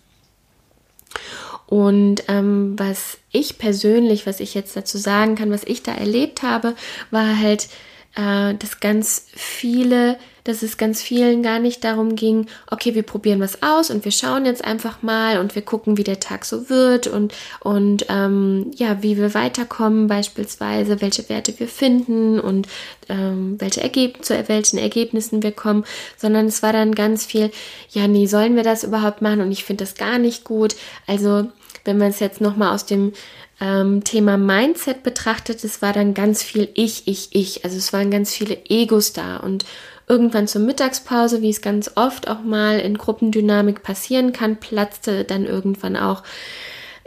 Und 1.66 2.26
ähm, 2.28 2.76
was 2.78 3.18
ich 3.32 3.58
persönlich, 3.58 4.28
was 4.28 4.40
ich 4.40 4.54
jetzt 4.54 4.76
dazu 4.76 4.98
sagen 4.98 5.36
kann, 5.36 5.50
was 5.50 5.64
ich 5.64 5.82
da 5.82 5.94
erlebt 5.94 6.44
habe, 6.44 6.76
war 7.10 7.40
halt, 7.40 7.68
äh, 8.16 8.54
dass 8.54 8.80
ganz 8.80 9.28
viele 9.34 10.18
dass 10.44 10.62
es 10.62 10.78
ganz 10.78 11.02
vielen 11.02 11.44
gar 11.44 11.60
nicht 11.60 11.84
darum 11.84 12.16
ging, 12.16 12.48
okay, 12.70 12.96
wir 12.96 13.04
probieren 13.04 13.40
was 13.40 13.64
aus 13.64 13.90
und 13.90 14.06
wir 14.06 14.12
schauen 14.12 14.46
jetzt 14.46 14.64
einfach 14.64 15.02
mal 15.02 15.40
und 15.40 15.56
wir 15.56 15.62
gucken, 15.62 15.98
wie 15.98 16.04
der 16.04 16.20
Tag 16.20 16.46
so 16.46 16.70
wird 16.70 17.08
und, 17.08 17.34
und 17.62 18.06
ähm, 18.10 18.72
ja, 18.76 19.02
wie 19.02 19.18
wir 19.18 19.34
weiterkommen, 19.34 20.08
beispielsweise, 20.08 21.02
welche 21.02 21.28
Werte 21.30 21.58
wir 21.60 21.68
finden 21.68 22.40
und 22.40 22.68
ähm, 23.10 23.56
welche 23.60 23.82
Ergeb 23.82 24.24
zu 24.24 24.34
welchen 24.48 24.78
Ergebnissen 24.78 25.44
wir 25.44 25.52
kommen, 25.52 25.86
sondern 26.18 26.48
es 26.48 26.64
war 26.64 26.74
dann 26.74 26.96
ganz 26.96 27.26
viel, 27.26 27.52
ja, 27.92 28.08
nee, 28.08 28.26
sollen 28.26 28.56
wir 28.56 28.64
das 28.64 28.84
überhaupt 28.84 29.22
machen 29.22 29.42
und 29.42 29.52
ich 29.52 29.64
finde 29.64 29.84
das 29.84 29.96
gar 29.96 30.18
nicht 30.18 30.44
gut. 30.44 30.76
Also, 31.08 31.48
wenn 31.86 31.98
man 31.98 32.10
es 32.10 32.20
jetzt 32.20 32.40
nochmal 32.40 32.74
aus 32.74 32.86
dem 32.86 33.12
ähm, 33.62 34.04
Thema 34.04 34.38
Mindset 34.38 35.04
betrachtet, 35.04 35.64
es 35.64 35.82
war 35.82 35.94
dann 35.94 36.14
ganz 36.14 36.44
viel 36.44 36.70
Ich, 36.74 37.08
Ich, 37.08 37.30
Ich. 37.32 37.64
Also 37.64 37.78
es 37.78 37.94
waren 37.94 38.12
ganz 38.12 38.34
viele 38.34 38.58
Egos 38.70 39.14
da 39.14 39.38
und 39.38 39.66
Irgendwann 40.06 40.48
zur 40.50 40.62
Mittagspause, 40.62 41.42
wie 41.42 41.50
es 41.50 41.62
ganz 41.62 41.92
oft 41.96 42.28
auch 42.28 42.42
mal 42.42 42.78
in 42.80 42.98
Gruppendynamik 42.98 43.84
passieren 43.84 44.34
kann, 44.34 44.58
platzte 44.58 45.24
dann 45.24 45.46
irgendwann 45.46 45.96
auch 45.96 46.24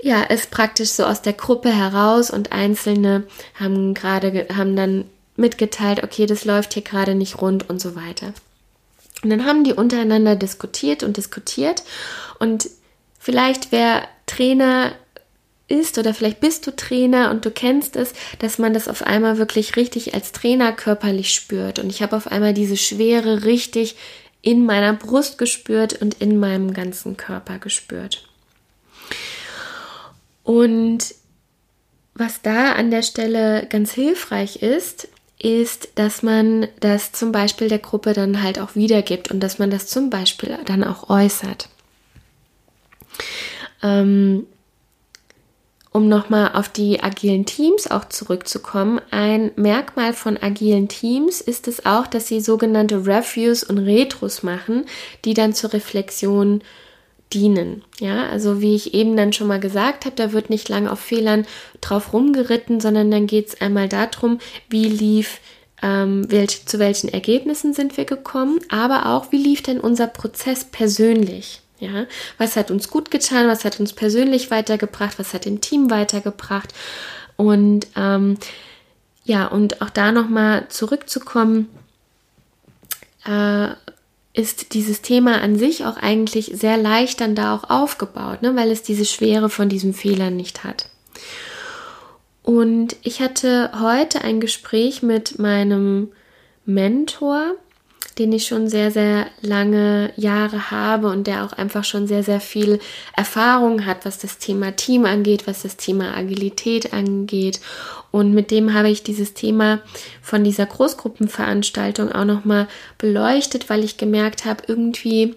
ja, 0.02 0.24
es 0.28 0.46
praktisch 0.46 0.90
so 0.90 1.04
aus 1.04 1.22
der 1.22 1.32
Gruppe 1.32 1.70
heraus 1.70 2.30
und 2.30 2.52
Einzelne 2.52 3.24
haben 3.58 3.94
gerade, 3.94 4.46
haben 4.54 4.76
dann 4.76 5.04
mitgeteilt, 5.36 6.02
okay, 6.02 6.26
das 6.26 6.44
läuft 6.44 6.74
hier 6.74 6.82
gerade 6.82 7.14
nicht 7.14 7.40
rund 7.40 7.68
und 7.68 7.80
so 7.80 7.96
weiter. 7.96 8.32
Und 9.22 9.30
dann 9.30 9.46
haben 9.46 9.64
die 9.64 9.72
untereinander 9.72 10.36
diskutiert 10.36 11.02
und 11.02 11.16
diskutiert 11.16 11.82
und 12.38 12.68
vielleicht 13.18 13.72
wer 13.72 14.02
Trainer 14.26 14.92
ist 15.68 15.98
oder 15.98 16.14
vielleicht 16.14 16.40
bist 16.40 16.66
du 16.66 16.74
Trainer 16.74 17.30
und 17.30 17.44
du 17.44 17.50
kennst 17.50 17.96
es, 17.96 18.12
dass 18.38 18.58
man 18.58 18.72
das 18.72 18.88
auf 18.88 19.02
einmal 19.02 19.38
wirklich 19.38 19.76
richtig 19.76 20.14
als 20.14 20.32
Trainer 20.32 20.72
körperlich 20.72 21.34
spürt. 21.34 21.78
Und 21.78 21.90
ich 21.90 22.02
habe 22.02 22.16
auf 22.16 22.28
einmal 22.28 22.54
diese 22.54 22.76
Schwere 22.76 23.44
richtig 23.44 23.96
in 24.42 24.64
meiner 24.64 24.92
Brust 24.92 25.38
gespürt 25.38 26.00
und 26.00 26.14
in 26.20 26.38
meinem 26.38 26.72
ganzen 26.72 27.16
Körper 27.16 27.58
gespürt. 27.58 28.28
Und 30.44 31.14
was 32.14 32.42
da 32.42 32.72
an 32.72 32.92
der 32.92 33.02
Stelle 33.02 33.66
ganz 33.68 33.92
hilfreich 33.92 34.62
ist, 34.62 35.08
ist, 35.38 35.90
dass 35.96 36.22
man 36.22 36.68
das 36.80 37.12
zum 37.12 37.32
Beispiel 37.32 37.68
der 37.68 37.80
Gruppe 37.80 38.12
dann 38.12 38.42
halt 38.42 38.58
auch 38.58 38.74
wiedergibt 38.74 39.30
und 39.30 39.40
dass 39.40 39.58
man 39.58 39.70
das 39.70 39.88
zum 39.88 40.08
Beispiel 40.08 40.56
dann 40.64 40.84
auch 40.84 41.10
äußert. 41.10 41.68
Ähm, 43.82 44.46
um 45.96 46.08
nochmal 46.08 46.50
auf 46.52 46.68
die 46.68 47.02
agilen 47.02 47.46
Teams 47.46 47.90
auch 47.90 48.04
zurückzukommen, 48.04 49.00
ein 49.10 49.50
Merkmal 49.56 50.12
von 50.12 50.36
agilen 50.36 50.88
Teams 50.88 51.40
ist 51.40 51.68
es 51.68 51.86
auch, 51.86 52.06
dass 52.06 52.28
sie 52.28 52.42
sogenannte 52.42 53.06
Reviews 53.06 53.64
und 53.64 53.78
Retros 53.78 54.42
machen, 54.42 54.84
die 55.24 55.32
dann 55.32 55.54
zur 55.54 55.72
Reflexion 55.72 56.60
dienen. 57.32 57.82
Ja, 57.98 58.28
also 58.28 58.60
wie 58.60 58.76
ich 58.76 58.92
eben 58.92 59.16
dann 59.16 59.32
schon 59.32 59.46
mal 59.46 59.58
gesagt 59.58 60.04
habe, 60.04 60.14
da 60.14 60.32
wird 60.32 60.50
nicht 60.50 60.68
lange 60.68 60.92
auf 60.92 61.00
Fehlern 61.00 61.46
drauf 61.80 62.12
rumgeritten, 62.12 62.78
sondern 62.78 63.10
dann 63.10 63.26
geht 63.26 63.48
es 63.48 63.60
einmal 63.62 63.88
darum, 63.88 64.38
wie 64.68 64.84
lief 64.84 65.40
ähm, 65.82 66.30
welch, 66.30 66.66
zu 66.66 66.78
welchen 66.78 67.08
Ergebnissen 67.08 67.72
sind 67.72 67.96
wir 67.96 68.04
gekommen, 68.04 68.58
aber 68.68 69.06
auch, 69.06 69.32
wie 69.32 69.42
lief 69.42 69.62
denn 69.62 69.80
unser 69.80 70.08
Prozess 70.08 70.64
persönlich? 70.64 71.62
Ja, 71.78 72.06
was 72.38 72.56
hat 72.56 72.70
uns 72.70 72.88
gut 72.88 73.10
getan, 73.10 73.48
was 73.48 73.64
hat 73.64 73.80
uns 73.80 73.92
persönlich 73.92 74.50
weitergebracht, 74.50 75.18
was 75.18 75.34
hat 75.34 75.44
dem 75.44 75.60
Team 75.60 75.90
weitergebracht? 75.90 76.72
Und 77.36 77.86
ähm, 77.96 78.38
ja, 79.24 79.46
und 79.46 79.82
auch 79.82 79.90
da 79.90 80.12
nochmal 80.12 80.68
zurückzukommen, 80.68 81.68
äh, 83.26 83.68
ist 84.32 84.74
dieses 84.74 85.02
Thema 85.02 85.40
an 85.40 85.58
sich 85.58 85.84
auch 85.84 85.96
eigentlich 85.96 86.52
sehr 86.54 86.76
leicht 86.76 87.20
dann 87.20 87.34
da 87.34 87.54
auch 87.54 87.68
aufgebaut, 87.70 88.42
ne, 88.42 88.54
weil 88.54 88.70
es 88.70 88.82
diese 88.82 89.04
Schwere 89.04 89.48
von 89.50 89.68
diesem 89.68 89.94
Fehler 89.94 90.30
nicht 90.30 90.62
hat. 90.62 90.88
Und 92.42 92.96
ich 93.02 93.20
hatte 93.20 93.72
heute 93.80 94.22
ein 94.22 94.40
Gespräch 94.40 95.02
mit 95.02 95.38
meinem 95.38 96.12
Mentor, 96.64 97.54
den 98.18 98.32
ich 98.32 98.46
schon 98.46 98.68
sehr, 98.68 98.90
sehr 98.90 99.26
lange 99.42 100.12
Jahre 100.16 100.70
habe 100.70 101.08
und 101.08 101.26
der 101.26 101.44
auch 101.44 101.52
einfach 101.52 101.84
schon 101.84 102.06
sehr, 102.06 102.22
sehr 102.22 102.40
viel 102.40 102.80
Erfahrung 103.14 103.84
hat, 103.84 104.06
was 104.06 104.18
das 104.18 104.38
Thema 104.38 104.74
Team 104.74 105.04
angeht, 105.04 105.46
was 105.46 105.62
das 105.62 105.76
Thema 105.76 106.16
Agilität 106.16 106.92
angeht. 106.92 107.60
Und 108.10 108.32
mit 108.32 108.50
dem 108.50 108.72
habe 108.72 108.88
ich 108.88 109.02
dieses 109.02 109.34
Thema 109.34 109.80
von 110.22 110.44
dieser 110.44 110.64
Großgruppenveranstaltung 110.64 112.10
auch 112.10 112.24
nochmal 112.24 112.68
beleuchtet, 112.96 113.68
weil 113.68 113.84
ich 113.84 113.98
gemerkt 113.98 114.46
habe, 114.46 114.62
irgendwie 114.66 115.34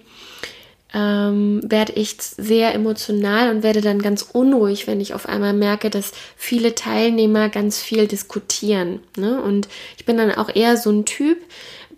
ähm, 0.92 1.60
werde 1.62 1.92
ich 1.92 2.16
sehr 2.18 2.74
emotional 2.74 3.50
und 3.50 3.62
werde 3.62 3.80
dann 3.80 4.02
ganz 4.02 4.22
unruhig, 4.32 4.86
wenn 4.86 5.00
ich 5.00 5.14
auf 5.14 5.28
einmal 5.28 5.52
merke, 5.52 5.90
dass 5.90 6.12
viele 6.36 6.74
Teilnehmer 6.74 7.48
ganz 7.48 7.80
viel 7.80 8.08
diskutieren. 8.08 9.00
Ne? 9.16 9.40
Und 9.40 9.68
ich 9.98 10.04
bin 10.04 10.16
dann 10.16 10.32
auch 10.32 10.48
eher 10.54 10.76
so 10.76 10.90
ein 10.90 11.04
Typ, 11.04 11.38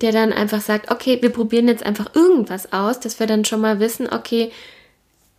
der 0.02 0.12
dann 0.12 0.32
einfach 0.32 0.60
sagt, 0.60 0.90
okay, 0.90 1.18
wir 1.22 1.30
probieren 1.30 1.68
jetzt 1.68 1.84
einfach 1.84 2.14
irgendwas 2.14 2.72
aus, 2.72 3.00
dass 3.00 3.20
wir 3.20 3.26
dann 3.26 3.44
schon 3.44 3.60
mal 3.60 3.80
wissen, 3.80 4.08
okay, 4.12 4.50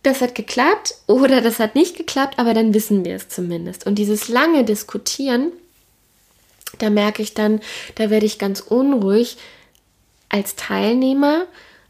das 0.02 0.20
hat 0.20 0.34
geklappt 0.34 0.94
oder 1.06 1.40
das 1.40 1.58
hat 1.58 1.74
nicht 1.74 1.96
geklappt, 1.96 2.38
aber 2.38 2.54
dann 2.54 2.74
wissen 2.74 3.04
wir 3.04 3.16
es 3.16 3.28
zumindest. 3.28 3.86
Und 3.86 3.96
dieses 3.96 4.28
lange 4.28 4.64
Diskutieren, 4.64 5.52
da 6.78 6.90
merke 6.90 7.22
ich 7.22 7.34
dann, 7.34 7.60
da 7.94 8.10
werde 8.10 8.26
ich 8.26 8.38
ganz 8.38 8.60
unruhig 8.60 9.36
als 10.28 10.56
Teilnehmer, 10.56 11.46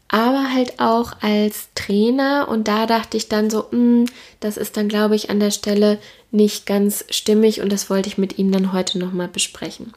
aber 0.07 0.53
halt 0.53 0.79
auch 0.79 1.13
als 1.21 1.69
Trainer. 1.75 2.47
Und 2.47 2.67
da 2.67 2.85
dachte 2.85 3.17
ich 3.17 3.27
dann 3.27 3.49
so, 3.49 3.65
mh, 3.71 3.71
hm, 3.71 4.05
das 4.39 4.57
ist 4.57 4.77
dann, 4.77 4.87
glaube 4.87 5.15
ich, 5.15 5.29
an 5.29 5.39
der 5.39 5.51
Stelle 5.51 5.99
nicht 6.31 6.65
ganz 6.65 7.05
stimmig 7.09 7.61
und 7.61 7.71
das 7.71 7.89
wollte 7.89 8.07
ich 8.07 8.17
mit 8.17 8.37
ihm 8.37 8.51
dann 8.51 8.71
heute 8.71 8.99
nochmal 8.99 9.27
besprechen. 9.27 9.93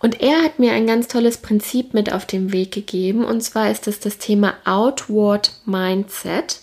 Und 0.00 0.20
er 0.20 0.42
hat 0.42 0.58
mir 0.58 0.72
ein 0.72 0.86
ganz 0.86 1.08
tolles 1.08 1.38
Prinzip 1.38 1.94
mit 1.94 2.12
auf 2.12 2.26
den 2.26 2.52
Weg 2.52 2.72
gegeben. 2.72 3.24
Und 3.24 3.40
zwar 3.42 3.70
ist 3.70 3.86
das 3.86 4.00
das 4.00 4.18
Thema 4.18 4.54
Outward 4.64 5.52
Mindset. 5.64 6.60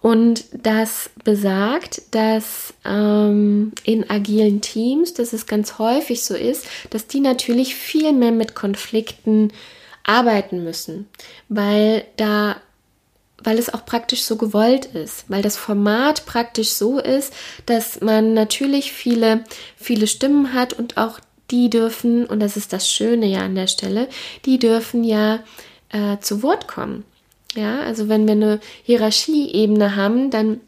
Und 0.00 0.44
das 0.52 1.10
besagt, 1.24 2.02
dass 2.10 2.74
ähm, 2.84 3.72
in 3.84 4.10
agilen 4.10 4.60
Teams, 4.60 5.14
dass 5.14 5.32
es 5.32 5.46
ganz 5.46 5.78
häufig 5.78 6.22
so 6.22 6.34
ist, 6.34 6.66
dass 6.90 7.06
die 7.06 7.20
natürlich 7.20 7.74
viel 7.74 8.12
mehr 8.12 8.32
mit 8.32 8.54
Konflikten 8.54 9.50
arbeiten 10.02 10.62
müssen, 10.62 11.08
weil 11.48 12.04
da 12.16 12.56
weil 13.42 13.58
es 13.58 13.72
auch 13.72 13.84
praktisch 13.84 14.22
so 14.22 14.36
gewollt 14.36 14.86
ist, 14.86 15.24
weil 15.28 15.42
das 15.42 15.56
Format 15.56 16.24
praktisch 16.24 16.70
so 16.70 16.98
ist, 16.98 17.32
dass 17.66 18.00
man 18.00 18.32
natürlich 18.32 18.92
viele, 18.92 19.44
viele 19.76 20.06
Stimmen 20.06 20.54
hat 20.54 20.72
und 20.72 20.96
auch 20.96 21.20
die 21.54 21.70
dürfen, 21.70 22.26
und 22.26 22.40
das 22.40 22.56
ist 22.56 22.72
das 22.72 22.90
Schöne 22.90 23.26
ja 23.26 23.40
an 23.40 23.54
der 23.54 23.68
Stelle, 23.68 24.08
die 24.44 24.58
dürfen 24.58 25.04
ja 25.04 25.38
äh, 25.90 26.18
zu 26.18 26.42
Wort 26.42 26.66
kommen. 26.66 27.04
Ja, 27.54 27.80
also 27.82 28.08
wenn 28.08 28.26
wir 28.26 28.32
eine 28.32 28.60
Hierarchieebene 28.82 29.94
haben, 29.94 30.30
dann 30.30 30.60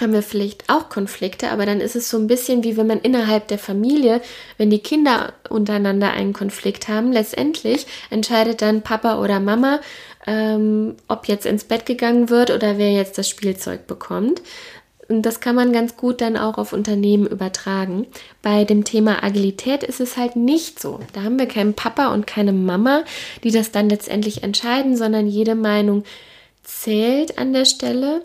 haben 0.00 0.12
wir 0.12 0.22
vielleicht 0.22 0.70
auch 0.70 0.88
Konflikte, 0.88 1.50
aber 1.50 1.66
dann 1.66 1.80
ist 1.80 1.96
es 1.96 2.08
so 2.08 2.16
ein 2.16 2.28
bisschen 2.28 2.62
wie 2.62 2.76
wenn 2.76 2.86
man 2.86 3.00
innerhalb 3.00 3.48
der 3.48 3.58
Familie, 3.58 4.22
wenn 4.56 4.70
die 4.70 4.78
Kinder 4.78 5.34
untereinander 5.48 6.12
einen 6.12 6.32
Konflikt 6.32 6.86
haben, 6.86 7.12
letztendlich 7.12 7.86
entscheidet 8.08 8.62
dann 8.62 8.82
Papa 8.82 9.20
oder 9.20 9.40
Mama, 9.40 9.80
ähm, 10.26 10.94
ob 11.08 11.26
jetzt 11.26 11.44
ins 11.44 11.64
Bett 11.64 11.84
gegangen 11.84 12.30
wird 12.30 12.50
oder 12.50 12.78
wer 12.78 12.92
jetzt 12.92 13.18
das 13.18 13.28
Spielzeug 13.28 13.88
bekommt. 13.88 14.40
Und 15.10 15.22
das 15.22 15.40
kann 15.40 15.56
man 15.56 15.72
ganz 15.72 15.96
gut 15.96 16.20
dann 16.20 16.36
auch 16.36 16.56
auf 16.56 16.72
Unternehmen 16.72 17.26
übertragen. 17.26 18.06
Bei 18.42 18.64
dem 18.64 18.84
Thema 18.84 19.24
Agilität 19.24 19.82
ist 19.82 20.00
es 20.00 20.16
halt 20.16 20.36
nicht 20.36 20.78
so. 20.78 21.00
Da 21.12 21.24
haben 21.24 21.36
wir 21.36 21.46
keinen 21.46 21.74
Papa 21.74 22.14
und 22.14 22.28
keine 22.28 22.52
Mama, 22.52 23.02
die 23.42 23.50
das 23.50 23.72
dann 23.72 23.90
letztendlich 23.90 24.44
entscheiden, 24.44 24.96
sondern 24.96 25.26
jede 25.26 25.56
Meinung 25.56 26.04
zählt 26.62 27.38
an 27.38 27.52
der 27.52 27.64
Stelle. 27.64 28.22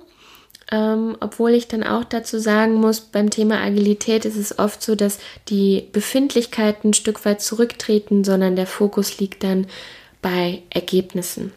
Ähm, 0.71 1.17
obwohl 1.19 1.51
ich 1.51 1.67
dann 1.67 1.83
auch 1.83 2.03
dazu 2.03 2.37
sagen 2.37 2.75
muss, 2.75 3.01
beim 3.01 3.31
Thema 3.31 3.61
Agilität 3.61 4.25
ist 4.25 4.37
es 4.37 4.59
oft 4.59 4.83
so, 4.83 4.93
dass 4.93 5.17
die 5.49 5.87
Befindlichkeiten 5.91 6.91
ein 6.91 6.93
Stück 6.93 7.25
weit 7.25 7.41
zurücktreten, 7.41 8.23
sondern 8.23 8.55
der 8.55 8.67
Fokus 8.67 9.19
liegt 9.19 9.43
dann 9.43 9.65
bei 10.21 10.61
Ergebnissen. 10.69 11.51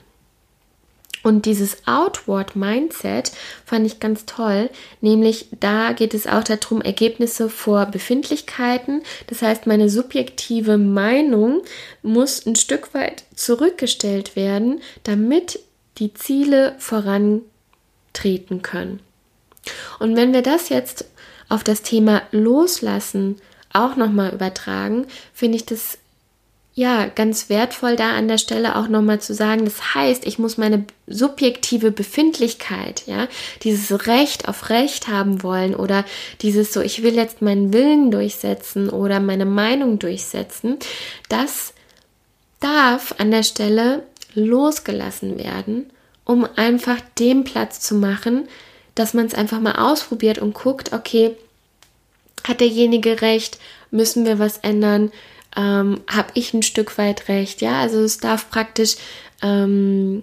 Und 1.22 1.46
dieses 1.46 1.86
Outward 1.86 2.56
Mindset 2.56 3.32
fand 3.64 3.86
ich 3.86 4.00
ganz 4.00 4.24
toll, 4.26 4.70
nämlich 5.00 5.48
da 5.58 5.92
geht 5.92 6.14
es 6.14 6.26
auch 6.26 6.44
darum, 6.44 6.80
Ergebnisse 6.80 7.50
vor 7.50 7.86
Befindlichkeiten. 7.86 9.02
Das 9.26 9.42
heißt, 9.42 9.66
meine 9.66 9.88
subjektive 9.88 10.78
Meinung 10.78 11.62
muss 12.02 12.46
ein 12.46 12.56
Stück 12.56 12.94
weit 12.94 13.24
zurückgestellt 13.34 14.36
werden, 14.36 14.80
damit 15.02 15.60
die 15.98 16.14
Ziele 16.14 16.74
vorantreten 16.78 18.62
können. 18.62 19.00
Und 19.98 20.16
wenn 20.16 20.32
wir 20.32 20.42
das 20.42 20.68
jetzt 20.68 21.06
auf 21.48 21.64
das 21.64 21.82
Thema 21.82 22.22
Loslassen 22.30 23.36
auch 23.72 23.96
nochmal 23.96 24.32
übertragen, 24.32 25.06
finde 25.34 25.56
ich 25.56 25.66
das 25.66 25.98
ja, 26.78 27.08
ganz 27.08 27.48
wertvoll 27.48 27.96
da 27.96 28.12
an 28.12 28.28
der 28.28 28.38
Stelle 28.38 28.76
auch 28.76 28.86
nochmal 28.86 29.20
zu 29.20 29.34
sagen, 29.34 29.64
das 29.64 29.96
heißt, 29.96 30.24
ich 30.24 30.38
muss 30.38 30.58
meine 30.58 30.84
subjektive 31.08 31.90
Befindlichkeit, 31.90 33.02
ja, 33.06 33.26
dieses 33.64 34.06
Recht 34.06 34.46
auf 34.46 34.70
Recht 34.70 35.08
haben 35.08 35.42
wollen 35.42 35.74
oder 35.74 36.04
dieses 36.40 36.72
so, 36.72 36.80
ich 36.80 37.02
will 37.02 37.16
jetzt 37.16 37.42
meinen 37.42 37.72
Willen 37.72 38.12
durchsetzen 38.12 38.90
oder 38.90 39.18
meine 39.18 39.44
Meinung 39.44 39.98
durchsetzen, 39.98 40.78
das 41.28 41.74
darf 42.60 43.12
an 43.18 43.32
der 43.32 43.42
Stelle 43.42 44.04
losgelassen 44.34 45.36
werden, 45.36 45.90
um 46.24 46.46
einfach 46.54 47.00
den 47.18 47.42
Platz 47.42 47.80
zu 47.80 47.96
machen, 47.96 48.46
dass 48.94 49.14
man 49.14 49.26
es 49.26 49.34
einfach 49.34 49.58
mal 49.58 49.74
ausprobiert 49.90 50.38
und 50.38 50.54
guckt, 50.54 50.92
okay, 50.92 51.34
hat 52.46 52.60
derjenige 52.60 53.20
recht, 53.20 53.58
müssen 53.90 54.24
wir 54.24 54.38
was 54.38 54.58
ändern, 54.58 55.10
ähm, 55.56 56.00
habe 56.08 56.28
ich 56.34 56.54
ein 56.54 56.62
Stück 56.62 56.98
weit 56.98 57.28
recht. 57.28 57.60
Ja, 57.60 57.80
also 57.80 58.00
es 58.00 58.18
darf 58.18 58.50
praktisch 58.50 58.96
ähm, 59.42 60.22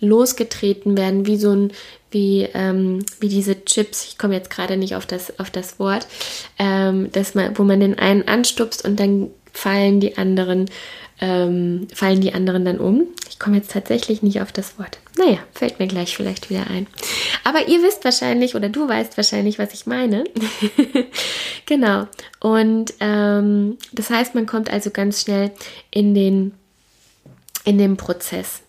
losgetreten 0.00 0.96
werden, 0.96 1.26
wie 1.26 1.36
so 1.36 1.52
ein, 1.52 1.72
wie, 2.10 2.48
ähm, 2.54 3.04
wie 3.20 3.28
diese 3.28 3.64
Chips, 3.64 4.06
ich 4.08 4.18
komme 4.18 4.34
jetzt 4.34 4.50
gerade 4.50 4.76
nicht 4.76 4.94
auf 4.94 5.06
das, 5.06 5.38
auf 5.38 5.50
das 5.50 5.78
Wort, 5.78 6.06
ähm, 6.58 7.10
dass 7.12 7.34
man, 7.34 7.56
wo 7.58 7.64
man 7.64 7.80
den 7.80 7.98
einen 7.98 8.26
anstupst 8.28 8.84
und 8.84 9.00
dann 9.00 9.30
fallen 9.52 10.00
die 10.00 10.18
anderen 10.18 10.66
ähm, 11.20 11.86
fallen 11.94 12.20
die 12.20 12.34
anderen 12.34 12.64
dann 12.64 12.78
um. 12.78 13.06
Ich 13.28 13.38
komme 13.38 13.56
jetzt 13.56 13.72
tatsächlich 13.72 14.22
nicht 14.22 14.40
auf 14.40 14.52
das 14.52 14.78
Wort. 14.78 14.98
Naja, 15.16 15.38
fällt 15.52 15.78
mir 15.78 15.86
gleich 15.86 16.16
vielleicht 16.16 16.50
wieder 16.50 16.66
ein. 16.68 16.86
Aber 17.44 17.68
ihr 17.68 17.82
wisst 17.82 18.04
wahrscheinlich 18.04 18.54
oder 18.54 18.68
du 18.68 18.88
weißt 18.88 19.16
wahrscheinlich, 19.16 19.58
was 19.58 19.72
ich 19.72 19.86
meine. 19.86 20.24
genau. 21.66 22.06
Und 22.40 22.94
ähm, 23.00 23.78
das 23.92 24.10
heißt, 24.10 24.34
man 24.34 24.46
kommt 24.46 24.70
also 24.70 24.90
ganz 24.90 25.22
schnell 25.22 25.52
in 25.90 26.14
den, 26.14 26.52
in 27.64 27.78
den 27.78 27.96
Prozess. 27.96 28.63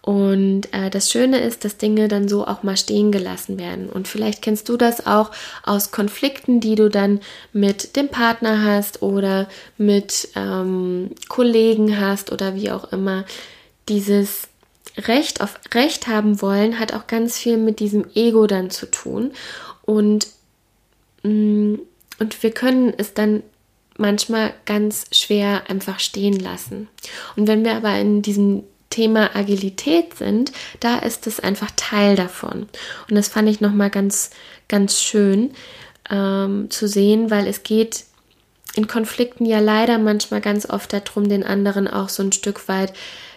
Und 0.00 0.72
äh, 0.72 0.88
das 0.90 1.10
Schöne 1.10 1.40
ist, 1.40 1.64
dass 1.64 1.76
Dinge 1.76 2.08
dann 2.08 2.28
so 2.28 2.46
auch 2.46 2.62
mal 2.62 2.76
stehen 2.76 3.12
gelassen 3.12 3.58
werden. 3.58 3.90
Und 3.90 4.08
vielleicht 4.08 4.40
kennst 4.40 4.68
du 4.68 4.76
das 4.76 5.06
auch 5.06 5.30
aus 5.64 5.90
Konflikten, 5.90 6.60
die 6.60 6.76
du 6.76 6.88
dann 6.88 7.20
mit 7.52 7.96
dem 7.96 8.08
Partner 8.08 8.64
hast 8.64 9.02
oder 9.02 9.48
mit 9.76 10.28
ähm, 10.34 11.10
Kollegen 11.28 12.00
hast 12.00 12.32
oder 12.32 12.54
wie 12.54 12.70
auch 12.70 12.92
immer. 12.92 13.24
Dieses 13.88 14.48
Recht 14.96 15.40
auf 15.40 15.58
Recht 15.74 16.06
haben 16.06 16.40
wollen 16.40 16.78
hat 16.78 16.92
auch 16.94 17.06
ganz 17.06 17.38
viel 17.38 17.56
mit 17.56 17.78
diesem 17.78 18.06
Ego 18.14 18.46
dann 18.46 18.70
zu 18.70 18.90
tun. 18.90 19.32
Und, 19.82 20.28
mh, 21.22 21.32
mm, 21.32 21.80
und 22.20 22.42
wir 22.42 22.50
können 22.50 22.92
es 22.96 23.14
dann 23.14 23.42
manchmal 23.96 24.54
ganz 24.64 25.06
schwer 25.12 25.68
einfach 25.68 26.00
stehen 26.00 26.38
lassen. 26.38 26.88
Und 27.36 27.46
wenn 27.46 27.64
wir 27.64 27.74
aber 27.74 27.96
in 27.98 28.22
diesem 28.22 28.64
Thema 28.90 29.36
Agilität 29.36 30.14
sind, 30.14 30.52
da 30.80 30.98
ist 30.98 31.26
es 31.26 31.40
einfach 31.40 31.70
Teil 31.76 32.16
davon. 32.16 32.68
Und 33.08 33.16
das 33.16 33.28
fand 33.28 33.48
ich 33.48 33.60
nochmal 33.60 33.90
ganz, 33.90 34.30
ganz 34.68 35.00
schön 35.00 35.50
ähm, 36.10 36.70
zu 36.70 36.88
sehen, 36.88 37.30
weil 37.30 37.46
es 37.46 37.62
geht 37.62 38.04
in 38.74 38.86
Konflikten 38.86 39.44
ja 39.44 39.60
leider 39.60 39.98
manchmal 39.98 40.40
ganz 40.40 40.68
oft 40.68 40.92
darum, 40.92 41.28
den 41.28 41.44
anderen 41.44 41.88
auch 41.88 42.08
so 42.08 42.22
ein 42.22 42.32
Stück 42.32 42.68
weit, 42.68 42.92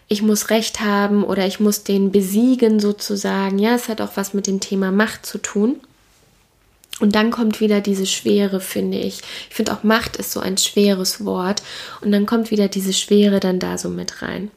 ich 0.07 0.21
muss 0.21 0.49
Recht 0.49 0.81
haben 0.81 1.23
oder 1.23 1.47
ich 1.47 1.59
muss 1.61 1.83
den 1.83 2.11
besiegen 2.11 2.79
sozusagen. 2.81 3.59
Ja, 3.59 3.75
es 3.75 3.87
hat 3.87 4.01
auch 4.01 4.11
was 4.15 4.33
mit 4.33 4.45
dem 4.45 4.59
Thema 4.59 4.91
Macht 4.91 5.25
zu 5.25 5.37
tun. 5.37 5.79
Und 6.99 7.15
dann 7.15 7.31
kommt 7.31 7.61
wieder 7.61 7.81
diese 7.81 8.05
Schwere, 8.05 8.59
finde 8.59 8.99
ich. 8.99 9.21
Ich 9.49 9.55
finde 9.55 9.73
auch 9.73 9.83
Macht 9.83 10.17
ist 10.17 10.33
so 10.33 10.39
ein 10.39 10.57
schweres 10.57 11.23
Wort. 11.25 11.63
Und 12.01 12.11
dann 12.11 12.25
kommt 12.25 12.51
wieder 12.51 12.67
diese 12.67 12.93
Schwere 12.93 13.39
dann 13.39 13.59
da 13.59 13.77
so 13.77 13.89
mit 13.89 14.21
rein. 14.21 14.51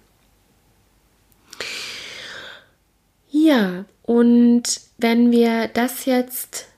Ja, 3.45 3.85
und 4.05 4.63
wenn 4.97 5.31
wir 5.31 5.69
das 5.69 6.07
jetzt 6.07 6.69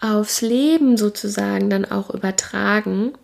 aufs 0.00 0.42
Leben 0.42 0.98
sozusagen 0.98 1.70
dann 1.70 1.86
auch 1.86 2.10
übertragen 2.10 3.14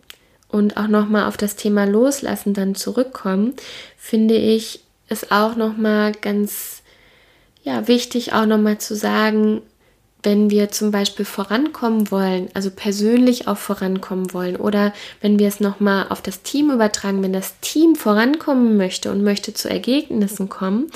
und 0.47 0.75
auch 0.75 0.87
nochmal 0.87 1.25
auf 1.25 1.37
das 1.37 1.57
Thema 1.57 1.85
Loslassen 1.85 2.55
dann 2.55 2.73
zurückkommen, 2.73 3.53
finde 3.97 4.33
ich 4.33 4.79
es 5.09 5.29
auch 5.29 5.55
nochmal 5.55 6.13
ganz 6.13 6.81
ja, 7.61 7.87
wichtig, 7.87 8.33
auch 8.33 8.47
nochmal 8.47 8.79
zu 8.79 8.95
sagen, 8.95 9.61
wenn 10.25 10.49
wir 10.49 10.71
zum 10.71 10.91
Beispiel 10.91 11.23
vorankommen 11.23 12.09
wollen, 12.09 12.49
also 12.53 12.71
persönlich 12.71 13.47
auch 13.47 13.57
vorankommen 13.57 14.33
wollen, 14.33 14.55
oder 14.55 14.91
wenn 15.21 15.39
wir 15.39 15.47
es 15.47 15.59
nochmal 15.59 16.07
auf 16.09 16.21
das 16.21 16.41
Team 16.41 16.71
übertragen, 16.71 17.21
wenn 17.21 17.31
das 17.31 17.59
Team 17.59 17.95
vorankommen 17.95 18.75
möchte 18.75 19.11
und 19.11 19.23
möchte 19.23 19.53
zu 19.53 19.69
Ergebnissen 19.69 20.49
kommen, 20.49 20.89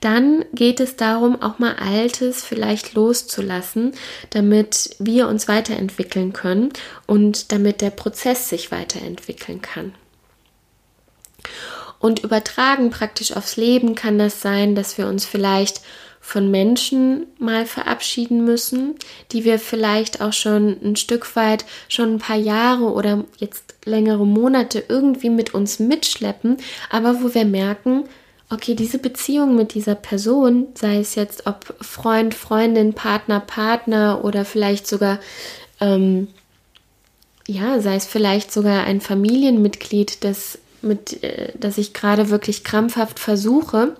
dann 0.00 0.44
geht 0.54 0.80
es 0.80 0.96
darum, 0.96 1.40
auch 1.40 1.58
mal 1.58 1.76
Altes 1.76 2.42
vielleicht 2.42 2.94
loszulassen, 2.94 3.92
damit 4.30 4.96
wir 4.98 5.28
uns 5.28 5.46
weiterentwickeln 5.46 6.32
können 6.32 6.70
und 7.06 7.52
damit 7.52 7.82
der 7.82 7.90
Prozess 7.90 8.48
sich 8.48 8.72
weiterentwickeln 8.72 9.60
kann. 9.60 9.94
Und 11.98 12.24
übertragen 12.24 12.90
praktisch 12.90 13.36
aufs 13.36 13.56
Leben 13.56 13.94
kann 13.94 14.18
das 14.18 14.40
sein, 14.40 14.74
dass 14.74 14.98
wir 14.98 15.06
uns 15.06 15.24
vielleicht 15.24 15.82
von 16.24 16.50
Menschen 16.52 17.26
mal 17.38 17.66
verabschieden 17.66 18.44
müssen, 18.44 18.94
die 19.32 19.44
wir 19.44 19.58
vielleicht 19.58 20.22
auch 20.22 20.32
schon 20.32 20.78
ein 20.82 20.96
Stück 20.96 21.34
weit 21.34 21.66
schon 21.88 22.14
ein 22.14 22.18
paar 22.18 22.36
Jahre 22.36 22.92
oder 22.92 23.24
jetzt 23.38 23.74
längere 23.84 24.24
Monate 24.24 24.84
irgendwie 24.88 25.30
mit 25.30 25.52
uns 25.52 25.80
mitschleppen, 25.80 26.58
aber 26.90 27.22
wo 27.22 27.34
wir 27.34 27.44
merken, 27.44 28.04
okay, 28.50 28.74
diese 28.74 28.98
Beziehung 28.98 29.56
mit 29.56 29.74
dieser 29.74 29.96
Person, 29.96 30.68
sei 30.74 30.98
es 31.00 31.16
jetzt 31.16 31.46
ob 31.46 31.74
Freund, 31.80 32.34
Freundin, 32.34 32.94
Partner, 32.94 33.40
Partner 33.40 34.24
oder 34.24 34.44
vielleicht 34.44 34.86
sogar, 34.86 35.18
ähm, 35.80 36.28
ja, 37.48 37.80
sei 37.80 37.96
es 37.96 38.06
vielleicht 38.06 38.52
sogar 38.52 38.84
ein 38.84 39.00
Familienmitglied, 39.00 40.22
das, 40.22 40.58
mit, 40.82 41.22
äh, 41.24 41.52
das 41.58 41.78
ich 41.78 41.94
gerade 41.94 42.30
wirklich 42.30 42.62
krampfhaft 42.62 43.18
versuche, 43.18 43.96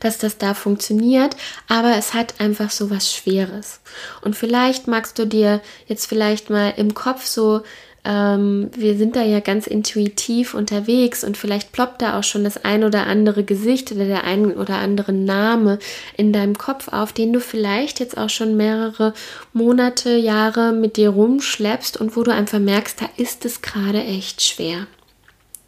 dass 0.00 0.18
das 0.18 0.38
da 0.38 0.54
funktioniert, 0.54 1.36
aber 1.68 1.96
es 1.96 2.14
hat 2.14 2.40
einfach 2.40 2.70
so 2.70 2.90
was 2.90 3.12
Schweres. 3.12 3.80
Und 4.22 4.36
vielleicht 4.36 4.86
magst 4.86 5.18
du 5.18 5.26
dir 5.26 5.60
jetzt 5.86 6.06
vielleicht 6.06 6.50
mal 6.50 6.72
im 6.76 6.94
Kopf 6.94 7.26
so, 7.26 7.62
ähm, 8.06 8.70
wir 8.76 8.96
sind 8.96 9.16
da 9.16 9.22
ja 9.22 9.40
ganz 9.40 9.66
intuitiv 9.66 10.54
unterwegs 10.54 11.24
und 11.24 11.36
vielleicht 11.36 11.72
ploppt 11.72 12.02
da 12.02 12.18
auch 12.18 12.22
schon 12.22 12.44
das 12.44 12.64
ein 12.64 12.84
oder 12.84 13.06
andere 13.06 13.42
Gesicht 13.42 13.90
oder 13.90 14.04
der 14.04 14.22
ein 14.24 14.56
oder 14.56 14.76
andere 14.76 15.12
Name 15.12 15.80
in 16.16 16.32
deinem 16.32 16.56
Kopf 16.56 16.88
auf, 16.88 17.12
den 17.12 17.32
du 17.32 17.40
vielleicht 17.40 17.98
jetzt 17.98 18.16
auch 18.16 18.30
schon 18.30 18.56
mehrere 18.56 19.12
Monate, 19.52 20.14
Jahre 20.14 20.72
mit 20.72 20.96
dir 20.96 21.10
rumschleppst 21.10 21.96
und 21.96 22.16
wo 22.16 22.22
du 22.22 22.32
einfach 22.32 22.60
merkst, 22.60 23.02
da 23.02 23.08
ist 23.16 23.44
es 23.44 23.60
gerade 23.60 24.02
echt 24.02 24.40
schwer. 24.40 24.86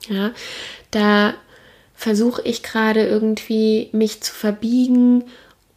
Ja, 0.08 0.30
da 0.92 1.34
versuche 1.98 2.42
ich 2.42 2.62
gerade 2.62 3.04
irgendwie 3.04 3.88
mich 3.90 4.20
zu 4.20 4.32
verbiegen 4.32 5.24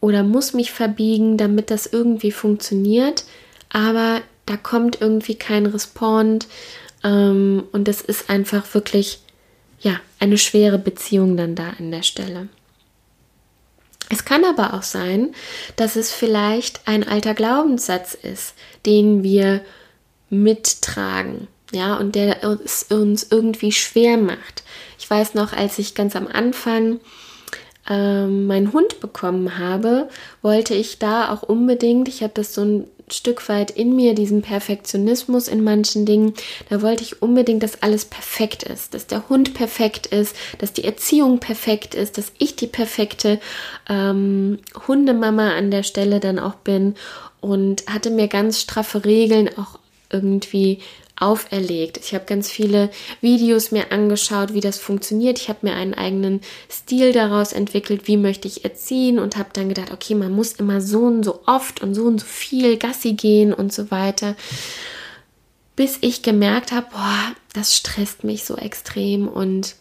oder 0.00 0.22
muss 0.22 0.52
mich 0.52 0.70
verbiegen, 0.70 1.36
damit 1.36 1.68
das 1.68 1.86
irgendwie 1.86 2.30
funktioniert. 2.30 3.24
Aber 3.70 4.22
da 4.46 4.56
kommt 4.56 5.00
irgendwie 5.00 5.34
kein 5.34 5.66
Respond 5.66 6.46
ähm, 7.02 7.64
und 7.72 7.88
das 7.88 8.02
ist 8.02 8.30
einfach 8.30 8.72
wirklich 8.72 9.18
ja 9.80 9.98
eine 10.20 10.38
schwere 10.38 10.78
Beziehung 10.78 11.36
dann 11.36 11.56
da 11.56 11.70
an 11.76 11.90
der 11.90 12.04
Stelle. 12.04 12.46
Es 14.08 14.24
kann 14.24 14.44
aber 14.44 14.74
auch 14.74 14.84
sein, 14.84 15.34
dass 15.74 15.96
es 15.96 16.12
vielleicht 16.12 16.86
ein 16.86 17.02
alter 17.02 17.34
Glaubenssatz 17.34 18.14
ist, 18.14 18.54
den 18.86 19.24
wir 19.24 19.60
mittragen, 20.30 21.48
ja, 21.72 21.96
und 21.96 22.14
der 22.14 22.44
es 22.44 22.84
uns 22.84 23.26
irgendwie 23.30 23.72
schwer 23.72 24.16
macht. 24.16 24.62
Ich 24.98 25.10
weiß 25.10 25.34
noch, 25.34 25.52
als 25.52 25.78
ich 25.78 25.94
ganz 25.94 26.14
am 26.14 26.28
Anfang 26.28 27.00
ähm, 27.88 28.46
meinen 28.46 28.72
Hund 28.72 29.00
bekommen 29.00 29.58
habe, 29.58 30.08
wollte 30.42 30.74
ich 30.74 30.98
da 30.98 31.32
auch 31.32 31.42
unbedingt, 31.42 32.08
ich 32.08 32.22
habe 32.22 32.32
das 32.34 32.54
so 32.54 32.62
ein 32.62 32.84
Stück 33.08 33.48
weit 33.48 33.70
in 33.72 33.96
mir, 33.96 34.14
diesen 34.14 34.42
Perfektionismus 34.42 35.48
in 35.48 35.64
manchen 35.64 36.06
Dingen, 36.06 36.34
da 36.68 36.82
wollte 36.82 37.02
ich 37.02 37.20
unbedingt, 37.20 37.62
dass 37.62 37.82
alles 37.82 38.04
perfekt 38.04 38.62
ist, 38.62 38.94
dass 38.94 39.06
der 39.06 39.28
Hund 39.28 39.54
perfekt 39.54 40.06
ist, 40.06 40.36
dass 40.58 40.72
die 40.72 40.84
Erziehung 40.84 41.40
perfekt 41.40 41.94
ist, 41.94 42.16
dass 42.18 42.32
ich 42.38 42.56
die 42.56 42.68
perfekte 42.68 43.40
ähm, 43.88 44.60
Hundemama 44.86 45.50
an 45.54 45.70
der 45.70 45.82
Stelle 45.82 46.20
dann 46.20 46.38
auch 46.38 46.54
bin 46.54 46.94
und 47.40 47.84
hatte 47.88 48.10
mir 48.10 48.28
ganz 48.28 48.60
straffe 48.60 49.04
Regeln 49.04 49.50
auch 49.58 49.78
irgendwie 50.10 50.78
auferlegt. 51.22 51.98
Ich 51.98 52.14
habe 52.14 52.24
ganz 52.26 52.50
viele 52.50 52.90
Videos 53.20 53.70
mir 53.70 53.92
angeschaut, 53.92 54.52
wie 54.54 54.60
das 54.60 54.78
funktioniert. 54.78 55.38
Ich 55.38 55.48
habe 55.48 55.60
mir 55.62 55.74
einen 55.74 55.94
eigenen 55.94 56.40
Stil 56.70 57.12
daraus 57.12 57.52
entwickelt, 57.52 58.08
wie 58.08 58.16
möchte 58.16 58.48
ich 58.48 58.64
erziehen 58.64 59.18
und 59.18 59.36
habe 59.36 59.50
dann 59.52 59.68
gedacht, 59.68 59.92
okay, 59.92 60.14
man 60.14 60.32
muss 60.32 60.52
immer 60.52 60.80
so 60.80 61.02
und 61.02 61.22
so 61.22 61.42
oft 61.46 61.80
und 61.80 61.94
so 61.94 62.04
und 62.04 62.20
so 62.20 62.26
viel 62.26 62.76
Gassi 62.76 63.12
gehen 63.12 63.54
und 63.54 63.72
so 63.72 63.90
weiter. 63.90 64.34
Bis 65.76 65.98
ich 66.00 66.22
gemerkt 66.22 66.72
habe, 66.72 66.88
boah, 66.90 67.32
das 67.54 67.76
stresst 67.76 68.24
mich 68.24 68.44
so 68.44 68.56
extrem 68.56 69.28
und 69.28 69.76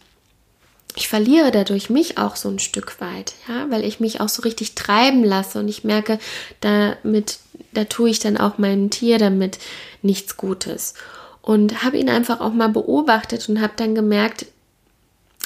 ich 0.96 1.08
verliere 1.08 1.52
dadurch 1.52 1.90
mich 1.90 2.18
auch 2.18 2.36
so 2.36 2.50
ein 2.50 2.60
Stück 2.60 3.00
weit, 3.00 3.34
ja, 3.48 3.70
weil 3.70 3.84
ich 3.86 4.00
mich 4.00 4.20
auch 4.20 4.30
so 4.30 4.42
richtig 4.42 4.76
treiben 4.76 5.24
lasse 5.24 5.60
und 5.60 5.70
ich 5.70 5.84
merke, 5.84 6.20
damit, 6.60 7.40
da 7.74 7.86
tue 7.86 8.10
ich 8.10 8.20
dann 8.20 8.38
auch 8.38 8.58
meinem 8.58 8.90
Tier 8.90 9.18
damit 9.18 9.58
nichts 10.02 10.38
Gutes 10.38 10.94
und 11.42 11.84
habe 11.84 11.98
ihn 11.98 12.10
einfach 12.10 12.40
auch 12.40 12.54
mal 12.54 12.70
beobachtet 12.70 13.48
und 13.50 13.62
habe 13.62 13.74
dann 13.76 13.96
gemerkt, 13.96 14.46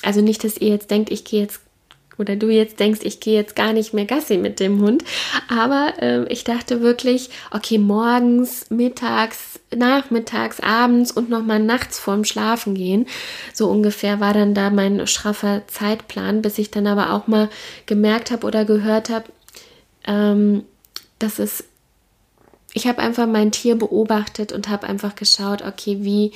also 0.04 0.22
nicht, 0.22 0.44
dass 0.44 0.58
ihr 0.58 0.70
jetzt 0.70 0.92
denkt, 0.92 1.12
ich 1.12 1.24
gehe 1.24 1.42
jetzt 1.42 1.62
oder 2.18 2.36
du 2.36 2.50
jetzt 2.50 2.80
denkst, 2.80 3.02
ich 3.04 3.20
gehe 3.20 3.36
jetzt 3.36 3.56
gar 3.56 3.74
nicht 3.74 3.94
mehr 3.94 4.06
Gassi 4.06 4.38
mit 4.38 4.60
dem 4.60 4.82
Hund, 4.82 5.04
aber 5.50 5.94
äh, 6.00 6.24
ich 6.32 6.44
dachte 6.44 6.82
wirklich, 6.82 7.30
okay, 7.52 7.78
morgens, 7.78 8.70
mittags, 8.70 9.60
nachmittags, 9.76 10.60
abends 10.60 11.12
und 11.12 11.30
nochmal 11.30 11.60
nachts 11.60 12.00
vorm 12.00 12.24
Schlafen 12.24 12.76
gehen, 12.76 13.08
so 13.54 13.70
ungefähr 13.70 14.20
war 14.20 14.34
dann 14.34 14.54
da 14.54 14.70
mein 14.70 15.08
schraffer 15.08 15.64
Zeitplan, 15.68 16.42
bis 16.42 16.58
ich 16.58 16.72
dann 16.72 16.88
aber 16.88 17.12
auch 17.12 17.28
mal 17.28 17.50
gemerkt 17.86 18.32
habe 18.32 18.48
oder 18.48 18.66
gehört 18.66 19.10
habe, 19.10 19.26
ähm, 20.08 20.64
dass 21.20 21.40
es 21.40 21.66
ich 22.76 22.88
habe 22.88 23.02
einfach 23.02 23.26
mein 23.26 23.52
Tier 23.52 23.76
beobachtet 23.76 24.52
und 24.52 24.68
habe 24.68 24.88
einfach 24.88 25.16
geschaut, 25.16 25.62
okay, 25.64 26.00
wie 26.02 26.34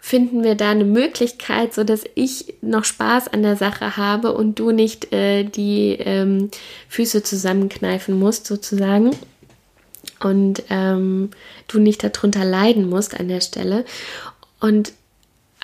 finden 0.00 0.44
wir 0.44 0.54
da 0.54 0.70
eine 0.70 0.84
Möglichkeit, 0.84 1.74
so 1.74 1.82
dass 1.82 2.04
ich 2.14 2.54
noch 2.60 2.84
Spaß 2.84 3.28
an 3.28 3.42
der 3.42 3.56
Sache 3.56 3.96
habe 3.96 4.32
und 4.32 4.58
du 4.60 4.70
nicht 4.70 5.12
äh, 5.12 5.42
die 5.42 5.96
ähm, 5.98 6.50
Füße 6.88 7.24
zusammenkneifen 7.24 8.16
musst 8.16 8.46
sozusagen 8.46 9.10
und 10.20 10.62
ähm, 10.70 11.30
du 11.66 11.80
nicht 11.80 12.04
darunter 12.04 12.44
leiden 12.44 12.88
musst 12.88 13.18
an 13.18 13.26
der 13.26 13.40
Stelle 13.40 13.84
und 14.60 14.92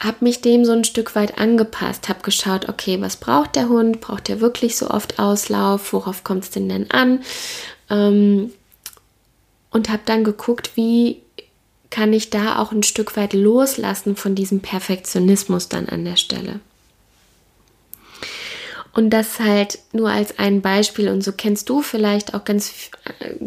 habe 0.01 0.19
mich 0.21 0.41
dem 0.41 0.65
so 0.65 0.73
ein 0.73 0.85
Stück 0.85 1.15
weit 1.15 1.39
angepasst, 1.39 2.09
habe 2.09 2.23
geschaut, 2.23 2.69
okay, 2.69 3.01
was 3.01 3.17
braucht 3.17 3.55
der 3.57 3.69
Hund? 3.69 4.01
Braucht 4.01 4.29
er 4.29 4.41
wirklich 4.41 4.77
so 4.77 4.91
oft 4.91 5.19
Auslauf? 5.19 5.93
Worauf 5.93 6.23
kommt 6.23 6.45
es 6.45 6.51
denn 6.51 6.69
denn 6.69 6.91
an? 6.91 7.21
Ähm, 7.91 8.53
und 9.71 9.89
habe 9.89 10.03
dann 10.05 10.25
geguckt, 10.25 10.73
wie 10.77 11.23
kann 11.91 12.13
ich 12.13 12.31
da 12.31 12.59
auch 12.59 12.73
ein 12.73 12.83
Stück 12.83 13.17
weit 13.17 13.33
loslassen 13.33 14.17
von 14.17 14.35
diesem 14.35 14.61
Perfektionismus 14.61 15.69
dann 15.69 15.89
an 15.89 16.05
der 16.05 16.17
Stelle. 16.17 16.61
Und 18.99 19.11
das 19.11 19.39
halt 19.39 19.79
nur 19.93 20.11
als 20.11 20.41
ein 20.41 20.61
Beispiel. 20.61 21.09
Und 21.09 21.23
so 21.23 21.31
kennst 21.31 21.69
du 21.69 21.83
vielleicht 21.83 22.35
auch 22.35 22.45
ganz, 22.45 22.91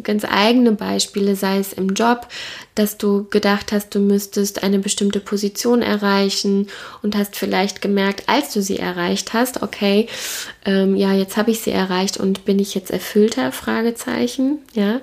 ganz 0.02 0.24
eigene 0.24 0.72
Beispiele, 0.72 1.36
sei 1.36 1.58
es 1.58 1.74
im 1.74 1.90
Job, 1.90 2.28
dass 2.76 2.98
du 2.98 3.28
gedacht 3.30 3.74
hast, 3.74 3.94
du 3.94 4.00
müsstest 4.00 4.64
eine 4.64 4.80
bestimmte 4.80 5.20
Position 5.20 5.82
erreichen 5.82 6.68
und 7.02 7.18
hast 7.18 7.36
vielleicht 7.36 7.82
gemerkt, 7.82 8.30
als 8.30 8.54
du 8.54 8.62
sie 8.62 8.80
erreicht 8.80 9.34
hast, 9.34 9.62
okay, 9.62 10.08
ähm, 10.64 10.96
ja, 10.96 11.12
jetzt 11.14 11.36
habe 11.36 11.52
ich 11.52 11.60
sie 11.60 11.72
erreicht 11.72 12.16
und 12.16 12.46
bin 12.46 12.58
ich 12.58 12.74
jetzt 12.74 12.92
erfüllter? 12.92 13.52
Fragezeichen, 13.52 14.60
ja. 14.74 15.02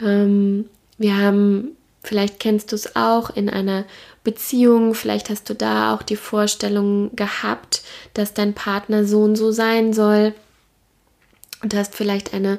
Ähm, 0.00 0.66
wir 0.98 1.16
haben, 1.16 1.76
vielleicht 2.02 2.40
kennst 2.40 2.72
du 2.72 2.76
es 2.76 2.96
auch, 2.96 3.30
in 3.30 3.48
einer 3.48 3.84
Beziehung, 4.24 4.94
vielleicht 4.94 5.30
hast 5.30 5.48
du 5.48 5.54
da 5.54 5.94
auch 5.94 6.02
die 6.02 6.16
Vorstellung 6.16 7.14
gehabt, 7.14 7.82
dass 8.14 8.34
dein 8.34 8.54
Partner 8.54 9.04
so 9.04 9.22
und 9.22 9.36
so 9.36 9.52
sein 9.52 9.92
soll 9.92 10.34
und 11.62 11.74
hast 11.74 11.94
vielleicht 11.94 12.34
eine 12.34 12.58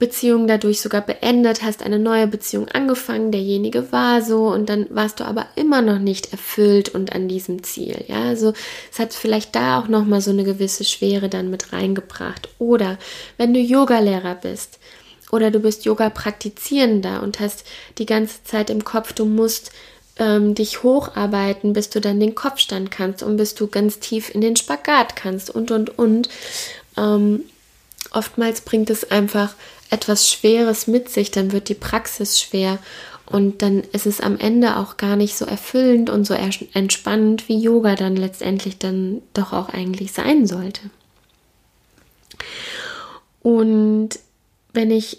Beziehung 0.00 0.46
dadurch 0.46 0.80
sogar 0.80 1.02
beendet, 1.02 1.62
hast 1.62 1.82
eine 1.82 1.98
neue 1.98 2.26
Beziehung 2.26 2.68
angefangen, 2.68 3.30
derjenige 3.30 3.92
war 3.92 4.22
so 4.22 4.48
und 4.48 4.70
dann 4.70 4.86
warst 4.88 5.20
du 5.20 5.24
aber 5.24 5.46
immer 5.56 5.82
noch 5.82 5.98
nicht 5.98 6.32
erfüllt 6.32 6.88
und 6.88 7.12
an 7.12 7.28
diesem 7.28 7.62
Ziel. 7.62 8.02
Ja, 8.08 8.22
also 8.22 8.54
es 8.90 8.98
hat 8.98 9.12
vielleicht 9.12 9.54
da 9.54 9.78
auch 9.78 9.88
noch 9.88 10.06
mal 10.06 10.22
so 10.22 10.30
eine 10.30 10.44
gewisse 10.44 10.84
Schwere 10.84 11.28
dann 11.28 11.50
mit 11.50 11.74
reingebracht. 11.74 12.48
Oder 12.58 12.98
wenn 13.36 13.52
du 13.52 13.60
Yogalehrer 13.60 14.36
bist, 14.36 14.79
oder 15.32 15.50
du 15.50 15.60
bist 15.60 15.84
Yoga-Praktizierender 15.84 17.22
und 17.22 17.40
hast 17.40 17.64
die 17.98 18.06
ganze 18.06 18.42
Zeit 18.44 18.70
im 18.70 18.84
Kopf, 18.84 19.12
du 19.12 19.24
musst 19.24 19.72
ähm, 20.16 20.54
dich 20.54 20.82
hocharbeiten, 20.82 21.72
bis 21.72 21.90
du 21.90 22.00
dann 22.00 22.20
den 22.20 22.34
Kopfstand 22.34 22.90
kannst 22.90 23.22
und 23.22 23.36
bis 23.36 23.54
du 23.54 23.66
ganz 23.66 23.98
tief 23.98 24.34
in 24.34 24.40
den 24.40 24.56
Spagat 24.56 25.16
kannst 25.16 25.50
und 25.50 25.70
und 25.70 25.98
und. 25.98 26.28
Ähm, 26.96 27.44
oftmals 28.12 28.60
bringt 28.60 28.90
es 28.90 29.10
einfach 29.10 29.54
etwas 29.90 30.30
Schweres 30.30 30.86
mit 30.86 31.08
sich, 31.08 31.30
dann 31.30 31.52
wird 31.52 31.68
die 31.68 31.74
Praxis 31.74 32.40
schwer 32.40 32.78
und 33.26 33.62
dann 33.62 33.82
ist 33.92 34.06
es 34.06 34.20
am 34.20 34.38
Ende 34.38 34.76
auch 34.76 34.96
gar 34.96 35.16
nicht 35.16 35.36
so 35.36 35.44
erfüllend 35.44 36.10
und 36.10 36.26
so 36.26 36.34
entspannend, 36.34 37.48
wie 37.48 37.60
Yoga 37.60 37.94
dann 37.94 38.16
letztendlich 38.16 38.78
dann 38.78 39.22
doch 39.34 39.52
auch 39.52 39.68
eigentlich 39.68 40.12
sein 40.12 40.46
sollte. 40.46 40.80
Und 43.42 44.18
wenn 44.72 44.90
ich 44.90 45.18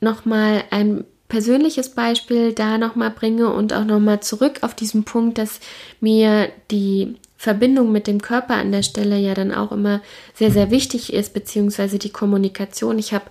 nochmal 0.00 0.64
ein 0.70 1.04
persönliches 1.28 1.90
Beispiel 1.90 2.52
da 2.52 2.78
nochmal 2.78 3.10
bringe 3.10 3.52
und 3.52 3.72
auch 3.72 3.84
nochmal 3.84 4.20
zurück 4.20 4.58
auf 4.62 4.74
diesen 4.74 5.04
Punkt, 5.04 5.38
dass 5.38 5.60
mir 6.00 6.50
die 6.70 7.16
Verbindung 7.36 7.92
mit 7.92 8.06
dem 8.06 8.22
Körper 8.22 8.54
an 8.54 8.72
der 8.72 8.82
Stelle 8.82 9.18
ja 9.18 9.34
dann 9.34 9.52
auch 9.52 9.72
immer 9.72 10.00
sehr, 10.34 10.50
sehr 10.50 10.70
wichtig 10.70 11.12
ist, 11.12 11.34
beziehungsweise 11.34 11.98
die 11.98 12.10
Kommunikation. 12.10 12.98
Ich 12.98 13.12
habe 13.12 13.26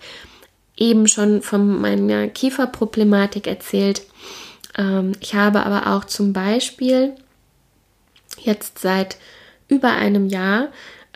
eben 0.78 1.08
schon 1.08 1.42
von 1.42 1.82
meiner 1.82 2.28
Kieferproblematik 2.28 3.48
erzählt. 3.48 4.04
Ähm, 4.78 5.14
ich 5.22 5.34
habe 5.34 5.66
aber 5.66 5.96
auch 5.96 6.06
zum 6.06 6.34
Beispiel 6.34 7.14
jetzt 8.42 8.80
seit 8.80 9.18
über 9.68 9.94
einem 9.94 10.28
Jahr 10.28 10.68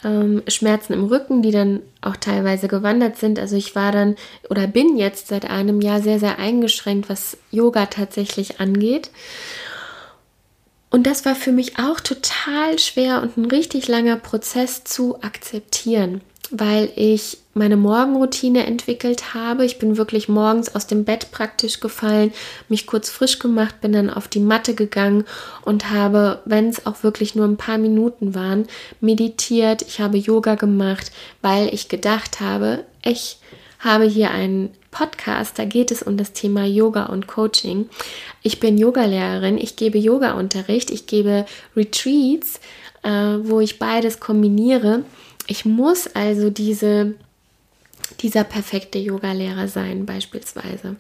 ähm, 0.04 0.44
Schmerzen 0.48 0.94
im 0.94 1.06
Rücken, 1.06 1.42
die 1.42 1.52
dann 1.52 1.82
auch 2.02 2.16
teilweise 2.16 2.68
gewandert 2.68 3.18
sind. 3.18 3.40
Also 3.40 3.56
ich 3.56 3.76
war 3.76 3.92
dann 3.92 4.16
oder 4.50 4.68
bin 4.68 4.98
jetzt 4.98 5.28
seit 5.28 5.50
einem 5.50 5.82
Jahr 5.82 6.02
sehr, 6.02 6.20
sehr 6.20 6.40
eingeschränkt, 6.40 7.10
was 7.10 7.38
Yoga 7.52 7.88
tatsächlich 7.88 8.60
angeht. 8.60 9.10
Und 10.90 11.06
das 11.06 11.26
war 11.26 11.36
für 11.36 11.52
mich 11.52 11.78
auch 11.78 12.00
total 12.00 12.80
schwer 12.80 13.22
und 13.22 13.38
ein 13.38 13.46
richtig 13.46 13.88
langer 13.88 14.16
Prozess 14.16 14.84
zu 14.84 15.22
akzeptieren, 15.22 16.22
weil 16.50 16.92
ich 16.96 17.38
meine 17.60 17.78
Morgenroutine 17.78 18.66
entwickelt 18.66 19.36
habe. 19.36 19.66
Ich 19.66 19.78
bin 19.78 19.98
wirklich 19.98 20.28
morgens 20.28 20.74
aus 20.74 20.88
dem 20.88 21.06
Bett 21.06 21.30
praktisch 21.32 21.80
gefallen, 21.80 22.34
mich 22.70 22.88
kurz 22.88 23.10
frisch 23.10 23.38
gemacht, 23.38 23.82
bin 23.82 23.94
dann 23.94 24.10
auf 24.10 24.28
die 24.28 24.40
Matte 24.40 24.74
gegangen 24.74 25.26
und 25.64 25.92
habe, 25.92 26.42
wenn 26.46 26.70
es 26.70 26.88
auch 26.88 27.04
wirklich 27.04 27.36
nur 27.36 27.46
ein 27.46 27.58
paar 27.58 27.78
Minuten 27.78 28.34
waren, 28.34 28.66
meditiert. 29.02 29.84
Ich 29.84 30.00
habe 30.00 30.18
Yoga 30.18 30.56
gemacht, 30.56 31.12
weil 31.42 31.72
ich 31.74 31.90
gedacht 31.90 32.40
habe, 32.40 32.86
ich 33.04 33.38
habe 33.80 34.06
hier 34.06 34.32
einen 34.32 34.72
Podcast, 34.92 35.60
da 35.60 35.66
geht 35.66 35.92
es 35.92 36.02
um 36.02 36.18
das 36.18 36.34
Thema 36.34 36.66
Yoga 36.66 37.06
und 37.08 37.28
Coaching. 37.28 37.90
Ich 38.42 38.60
bin 38.60 38.78
Yogalehrerin, 38.78 39.58
ich 39.58 39.76
gebe 39.76 39.98
Yoga-Unterricht, 39.98 40.92
ich 40.92 41.08
gebe 41.08 41.46
Retreats, 41.76 42.60
äh, 43.04 43.38
wo 43.44 43.60
ich 43.60 43.80
beides 43.80 44.20
kombiniere. 44.20 45.04
Ich 45.48 45.66
muss 45.66 46.08
also 46.08 46.50
diese 46.50 47.16
dieser 48.20 48.44
perfekte 48.44 48.98
Yogalehrer 48.98 49.68
sein 49.68 50.06
beispielsweise. 50.06 50.96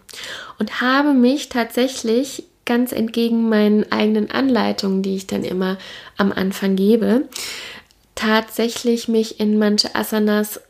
Und 0.57 0.81
habe 0.81 1.13
mich 1.13 1.49
tatsächlich 1.49 2.43
ganz 2.65 2.91
entgegen 2.91 3.49
meinen 3.49 3.91
eigenen 3.91 4.29
Anleitungen, 4.29 5.01
die 5.01 5.15
ich 5.15 5.27
dann 5.27 5.43
immer 5.43 5.77
am 6.17 6.31
Anfang 6.31 6.75
gebe, 6.75 7.27
tatsächlich 8.15 9.07
mich 9.07 9.39
in 9.39 9.57
manche 9.57 9.95
Asanas 9.95 10.61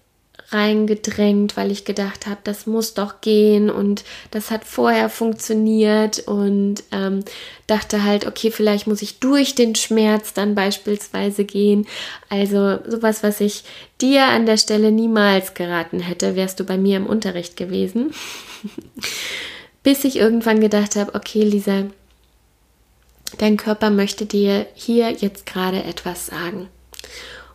reingedrängt, 0.51 1.55
weil 1.57 1.71
ich 1.71 1.85
gedacht 1.85 2.25
habe, 2.25 2.39
das 2.43 2.65
muss 2.65 2.93
doch 2.93 3.21
gehen 3.21 3.69
und 3.69 4.03
das 4.31 4.49
hat 4.49 4.65
vorher 4.65 5.09
funktioniert 5.09 6.19
und 6.27 6.83
ähm, 6.91 7.23
dachte 7.67 8.03
halt, 8.03 8.25
okay, 8.25 8.49
vielleicht 8.49 8.87
muss 8.87 9.01
ich 9.01 9.19
durch 9.19 9.55
den 9.55 9.75
Schmerz 9.75 10.33
dann 10.33 10.55
beispielsweise 10.55 11.45
gehen. 11.45 11.87
Also 12.29 12.79
sowas, 12.87 13.21
was 13.21 13.41
ich 13.41 13.63
dir 14.01 14.25
an 14.25 14.45
der 14.45 14.57
Stelle 14.57 14.91
niemals 14.91 15.53
geraten 15.53 15.99
hätte, 15.99 16.35
wärst 16.35 16.59
du 16.59 16.63
bei 16.63 16.77
mir 16.77 16.97
im 16.97 17.05
Unterricht 17.05 17.55
gewesen. 17.55 18.11
Bis 19.83 20.03
ich 20.03 20.17
irgendwann 20.17 20.59
gedacht 20.59 20.95
habe, 20.95 21.15
okay, 21.15 21.43
Lisa, 21.43 21.85
dein 23.37 23.57
Körper 23.57 23.91
möchte 23.91 24.25
dir 24.25 24.65
hier 24.73 25.11
jetzt 25.11 25.45
gerade 25.45 25.83
etwas 25.83 26.25
sagen. 26.25 26.67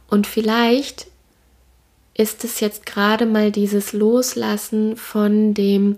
Und 0.08 0.26
vielleicht 0.26 1.06
ist 2.14 2.44
es 2.44 2.60
jetzt 2.60 2.86
gerade 2.86 3.26
mal 3.26 3.50
dieses 3.50 3.92
Loslassen 3.92 4.96
von 4.96 5.52
dem, 5.52 5.96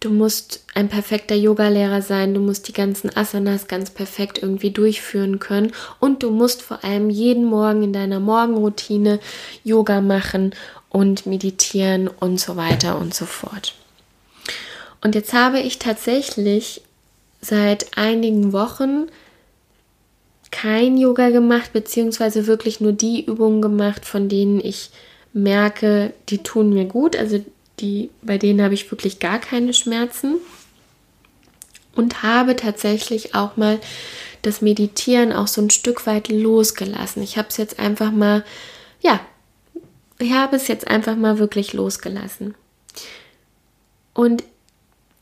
du 0.00 0.10
musst 0.10 0.64
ein 0.74 0.88
perfekter 0.88 1.34
Yogalehrer 1.34 2.02
sein, 2.02 2.34
du 2.34 2.40
musst 2.40 2.68
die 2.68 2.72
ganzen 2.72 3.14
Asanas 3.14 3.68
ganz 3.68 3.90
perfekt 3.90 4.42
irgendwie 4.42 4.70
durchführen 4.70 5.38
können 5.38 5.72
und 6.00 6.22
du 6.22 6.30
musst 6.30 6.62
vor 6.62 6.82
allem 6.84 7.10
jeden 7.10 7.44
Morgen 7.44 7.82
in 7.82 7.92
deiner 7.92 8.18
Morgenroutine 8.18 9.20
Yoga 9.62 10.00
machen 10.00 10.54
und 10.88 11.26
meditieren 11.26 12.08
und 12.08 12.40
so 12.40 12.56
weiter 12.56 12.98
und 12.98 13.14
so 13.14 13.26
fort. 13.26 13.74
Und 15.02 15.14
jetzt 15.14 15.32
habe 15.32 15.60
ich 15.60 15.78
tatsächlich 15.78 16.82
seit 17.40 17.98
einigen 17.98 18.52
Wochen 18.52 19.06
kein 20.50 20.96
Yoga 20.96 21.30
gemacht, 21.30 21.72
beziehungsweise 21.72 22.46
wirklich 22.46 22.80
nur 22.80 22.92
die 22.92 23.24
Übungen 23.24 23.62
gemacht, 23.62 24.04
von 24.04 24.28
denen 24.28 24.60
ich 24.60 24.90
merke, 25.32 26.12
die 26.28 26.38
tun 26.38 26.72
mir 26.72 26.84
gut. 26.84 27.16
Also 27.16 27.44
die, 27.80 28.10
bei 28.22 28.38
denen 28.38 28.62
habe 28.62 28.74
ich 28.74 28.90
wirklich 28.90 29.18
gar 29.18 29.38
keine 29.38 29.74
Schmerzen. 29.74 30.36
Und 31.94 32.22
habe 32.22 32.56
tatsächlich 32.56 33.34
auch 33.34 33.58
mal 33.58 33.78
das 34.40 34.62
Meditieren 34.62 35.32
auch 35.32 35.46
so 35.46 35.60
ein 35.60 35.70
Stück 35.70 36.06
weit 36.06 36.28
losgelassen. 36.28 37.22
Ich 37.22 37.36
habe 37.36 37.48
es 37.48 37.58
jetzt 37.58 37.78
einfach 37.78 38.10
mal, 38.10 38.44
ja, 39.00 39.20
ich 40.18 40.32
habe 40.32 40.56
es 40.56 40.68
jetzt 40.68 40.88
einfach 40.88 41.16
mal 41.16 41.38
wirklich 41.38 41.74
losgelassen. 41.74 42.54
Und 44.14 44.42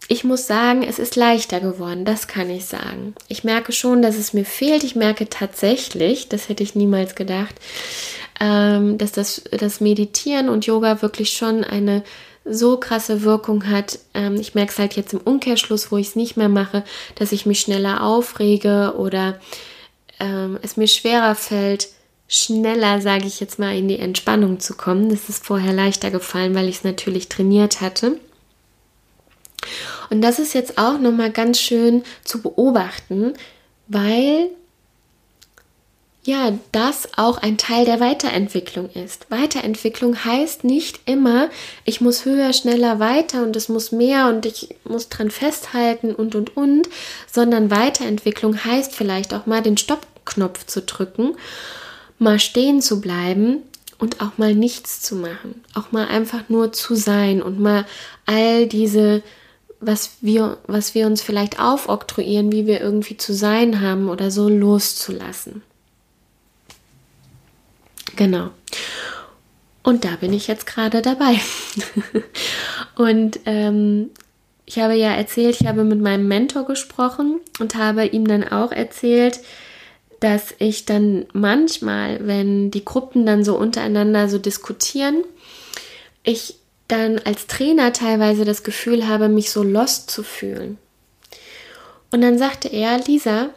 ich 0.08 0.24
muss 0.24 0.46
sagen, 0.46 0.82
es 0.82 0.98
ist 0.98 1.14
leichter 1.14 1.60
geworden, 1.60 2.04
das 2.04 2.26
kann 2.26 2.50
ich 2.50 2.64
sagen. 2.64 3.14
Ich 3.28 3.44
merke 3.44 3.72
schon, 3.72 4.02
dass 4.02 4.16
es 4.16 4.32
mir 4.32 4.44
fehlt. 4.44 4.82
Ich 4.82 4.96
merke 4.96 5.28
tatsächlich, 5.28 6.28
das 6.28 6.48
hätte 6.48 6.64
ich 6.64 6.74
niemals 6.74 7.14
gedacht, 7.14 7.54
ähm, 8.40 8.98
dass 8.98 9.12
das, 9.12 9.42
das 9.50 9.80
Meditieren 9.80 10.48
und 10.48 10.66
Yoga 10.66 11.02
wirklich 11.02 11.32
schon 11.32 11.62
eine 11.62 12.02
so 12.44 12.78
krasse 12.78 13.22
Wirkung 13.22 13.68
hat. 13.68 13.98
Ähm, 14.14 14.36
ich 14.36 14.54
merke 14.54 14.72
es 14.72 14.78
halt 14.78 14.96
jetzt 14.96 15.12
im 15.12 15.20
Umkehrschluss, 15.20 15.92
wo 15.92 15.98
ich 15.98 16.08
es 16.08 16.16
nicht 16.16 16.36
mehr 16.36 16.48
mache, 16.48 16.84
dass 17.14 17.32
ich 17.32 17.46
mich 17.46 17.60
schneller 17.60 18.02
aufrege 18.02 18.94
oder 18.96 19.38
ähm, 20.18 20.58
es 20.62 20.76
mir 20.76 20.88
schwerer 20.88 21.34
fällt, 21.34 21.88
schneller, 22.28 23.00
sage 23.00 23.26
ich 23.26 23.40
jetzt 23.40 23.58
mal, 23.58 23.76
in 23.76 23.88
die 23.88 23.98
Entspannung 23.98 24.58
zu 24.58 24.74
kommen. 24.74 25.10
Das 25.10 25.28
ist 25.28 25.44
vorher 25.44 25.72
leichter 25.72 26.10
gefallen, 26.10 26.54
weil 26.54 26.68
ich 26.68 26.76
es 26.76 26.84
natürlich 26.84 27.28
trainiert 27.28 27.80
hatte. 27.80 28.18
Und 30.08 30.22
das 30.22 30.38
ist 30.38 30.54
jetzt 30.54 30.78
auch 30.78 30.98
nochmal 30.98 31.30
ganz 31.30 31.60
schön 31.60 32.02
zu 32.24 32.40
beobachten, 32.40 33.34
weil 33.86 34.48
ja, 36.22 36.52
das 36.72 37.08
auch 37.16 37.38
ein 37.38 37.56
Teil 37.56 37.86
der 37.86 37.98
Weiterentwicklung 37.98 38.90
ist. 38.90 39.30
Weiterentwicklung 39.30 40.22
heißt 40.22 40.64
nicht 40.64 41.00
immer, 41.06 41.48
ich 41.86 42.02
muss 42.02 42.26
höher, 42.26 42.52
schneller, 42.52 43.00
weiter 43.00 43.42
und 43.42 43.56
es 43.56 43.70
muss 43.70 43.90
mehr 43.90 44.28
und 44.28 44.44
ich 44.44 44.74
muss 44.84 45.08
dran 45.08 45.30
festhalten 45.30 46.14
und 46.14 46.34
und 46.34 46.56
und, 46.56 46.88
sondern 47.30 47.70
Weiterentwicklung 47.70 48.62
heißt 48.62 48.94
vielleicht 48.94 49.32
auch 49.32 49.46
mal 49.46 49.62
den 49.62 49.78
Stoppknopf 49.78 50.66
zu 50.66 50.82
drücken, 50.82 51.36
mal 52.18 52.38
stehen 52.38 52.82
zu 52.82 53.00
bleiben 53.00 53.62
und 53.98 54.20
auch 54.20 54.36
mal 54.36 54.54
nichts 54.54 55.00
zu 55.00 55.16
machen, 55.16 55.64
auch 55.74 55.90
mal 55.90 56.06
einfach 56.06 56.50
nur 56.50 56.72
zu 56.72 56.96
sein 56.96 57.40
und 57.40 57.58
mal 57.58 57.86
all 58.26 58.66
diese 58.66 59.22
was 59.82 60.18
wir, 60.20 60.58
was 60.66 60.94
wir 60.94 61.06
uns 61.06 61.22
vielleicht 61.22 61.58
aufoktroyieren, 61.58 62.52
wie 62.52 62.66
wir 62.66 62.82
irgendwie 62.82 63.16
zu 63.16 63.32
sein 63.32 63.80
haben 63.80 64.10
oder 64.10 64.30
so 64.30 64.46
loszulassen. 64.46 65.62
Genau. 68.16 68.50
Und 69.82 70.04
da 70.04 70.16
bin 70.16 70.32
ich 70.32 70.46
jetzt 70.46 70.66
gerade 70.66 71.02
dabei. 71.02 71.40
und 72.96 73.40
ähm, 73.46 74.10
ich 74.66 74.78
habe 74.78 74.94
ja 74.94 75.12
erzählt, 75.12 75.60
ich 75.60 75.66
habe 75.66 75.84
mit 75.84 76.00
meinem 76.00 76.28
Mentor 76.28 76.66
gesprochen 76.66 77.40
und 77.58 77.74
habe 77.74 78.06
ihm 78.06 78.26
dann 78.26 78.46
auch 78.46 78.72
erzählt, 78.72 79.40
dass 80.20 80.54
ich 80.58 80.84
dann 80.84 81.26
manchmal, 81.32 82.26
wenn 82.26 82.70
die 82.70 82.84
Gruppen 82.84 83.24
dann 83.24 83.42
so 83.42 83.56
untereinander 83.56 84.28
so 84.28 84.38
diskutieren, 84.38 85.24
ich 86.22 86.56
dann 86.88 87.18
als 87.18 87.46
Trainer 87.46 87.92
teilweise 87.92 88.44
das 88.44 88.62
Gefühl 88.62 89.08
habe, 89.08 89.28
mich 89.28 89.50
so 89.50 89.62
lost 89.62 90.10
zu 90.10 90.22
fühlen. 90.22 90.76
Und 92.10 92.20
dann 92.20 92.38
sagte 92.38 92.68
er, 92.68 92.98
Lisa, 92.98 93.50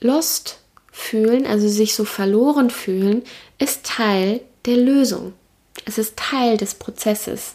lost 0.00 0.58
fühlen, 0.92 1.46
also 1.46 1.66
sich 1.68 1.94
so 1.94 2.04
verloren 2.04 2.70
fühlen, 2.70 3.22
ist 3.58 3.84
Teil 3.84 4.40
der 4.66 4.76
Lösung. 4.76 5.32
Es 5.86 5.98
ist 5.98 6.16
Teil 6.16 6.56
des 6.58 6.74
Prozesses. 6.74 7.54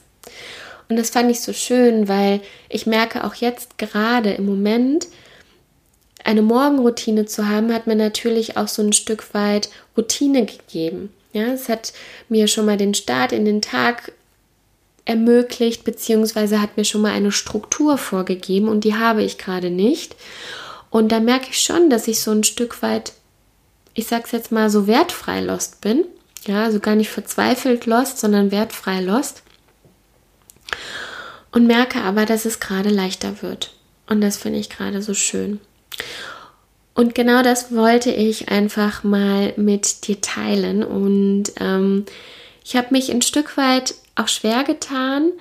Und 0.89 0.97
das 0.97 1.11
fand 1.11 1.29
ich 1.31 1.41
so 1.41 1.53
schön, 1.53 2.07
weil 2.07 2.41
ich 2.69 2.85
merke 2.85 3.23
auch 3.23 3.35
jetzt 3.35 3.77
gerade 3.77 4.31
im 4.31 4.45
Moment, 4.45 5.07
eine 6.23 6.41
Morgenroutine 6.41 7.25
zu 7.25 7.47
haben, 7.47 7.73
hat 7.73 7.87
mir 7.87 7.95
natürlich 7.95 8.57
auch 8.57 8.67
so 8.67 8.81
ein 8.81 8.91
Stück 8.91 9.33
weit 9.33 9.69
Routine 9.95 10.45
gegeben. 10.45 11.13
Ja, 11.31 11.53
es 11.53 11.69
hat 11.69 11.93
mir 12.27 12.47
schon 12.47 12.65
mal 12.65 12.77
den 12.77 12.93
Start 12.93 13.31
in 13.31 13.45
den 13.45 13.61
Tag 13.61 14.11
ermöglicht, 15.05 15.83
beziehungsweise 15.85 16.61
hat 16.61 16.75
mir 16.75 16.83
schon 16.83 17.01
mal 17.01 17.13
eine 17.13 17.31
Struktur 17.31 17.97
vorgegeben 17.97 18.67
und 18.67 18.83
die 18.83 18.95
habe 18.95 19.23
ich 19.23 19.37
gerade 19.37 19.69
nicht. 19.69 20.15
Und 20.89 21.11
da 21.11 21.19
merke 21.19 21.47
ich 21.51 21.61
schon, 21.61 21.89
dass 21.89 22.07
ich 22.07 22.21
so 22.21 22.31
ein 22.31 22.43
Stück 22.43 22.81
weit, 22.81 23.13
ich 23.97 24.05
sag's 24.05 24.31
jetzt 24.31 24.51
mal, 24.51 24.69
so 24.69 24.85
wertfrei 24.85 25.41
lost 25.41 25.81
bin. 25.81 26.05
Ja, 26.45 26.63
also 26.63 26.79
gar 26.79 26.93
nicht 26.93 27.09
verzweifelt 27.09 27.87
lost, 27.87 28.19
sondern 28.19 28.51
wertfrei 28.51 29.01
lost. 29.01 29.41
Und 31.51 31.65
merke 31.65 32.01
aber, 32.01 32.27
dass 32.27 32.45
es 32.45 32.59
gerade 32.59 32.89
leichter 32.89 33.41
wird. 33.41 33.73
Und 34.05 34.21
das 34.21 34.37
finde 34.37 34.59
ich 34.59 34.69
gerade 34.69 35.01
so 35.01 35.15
schön. 35.15 35.59
Und 36.93 37.15
genau 37.15 37.41
das 37.41 37.73
wollte 37.73 38.11
ich 38.11 38.49
einfach 38.49 39.03
mal 39.03 39.53
mit 39.57 40.07
dir 40.07 40.21
teilen. 40.21 40.83
Und 40.83 41.45
ähm, 41.59 42.05
ich 42.63 42.75
habe 42.75 42.89
mich 42.91 43.09
ein 43.09 43.23
Stück 43.23 43.57
weit 43.57 43.95
auch 44.15 44.27
schwer 44.27 44.63
getan. 44.63 45.31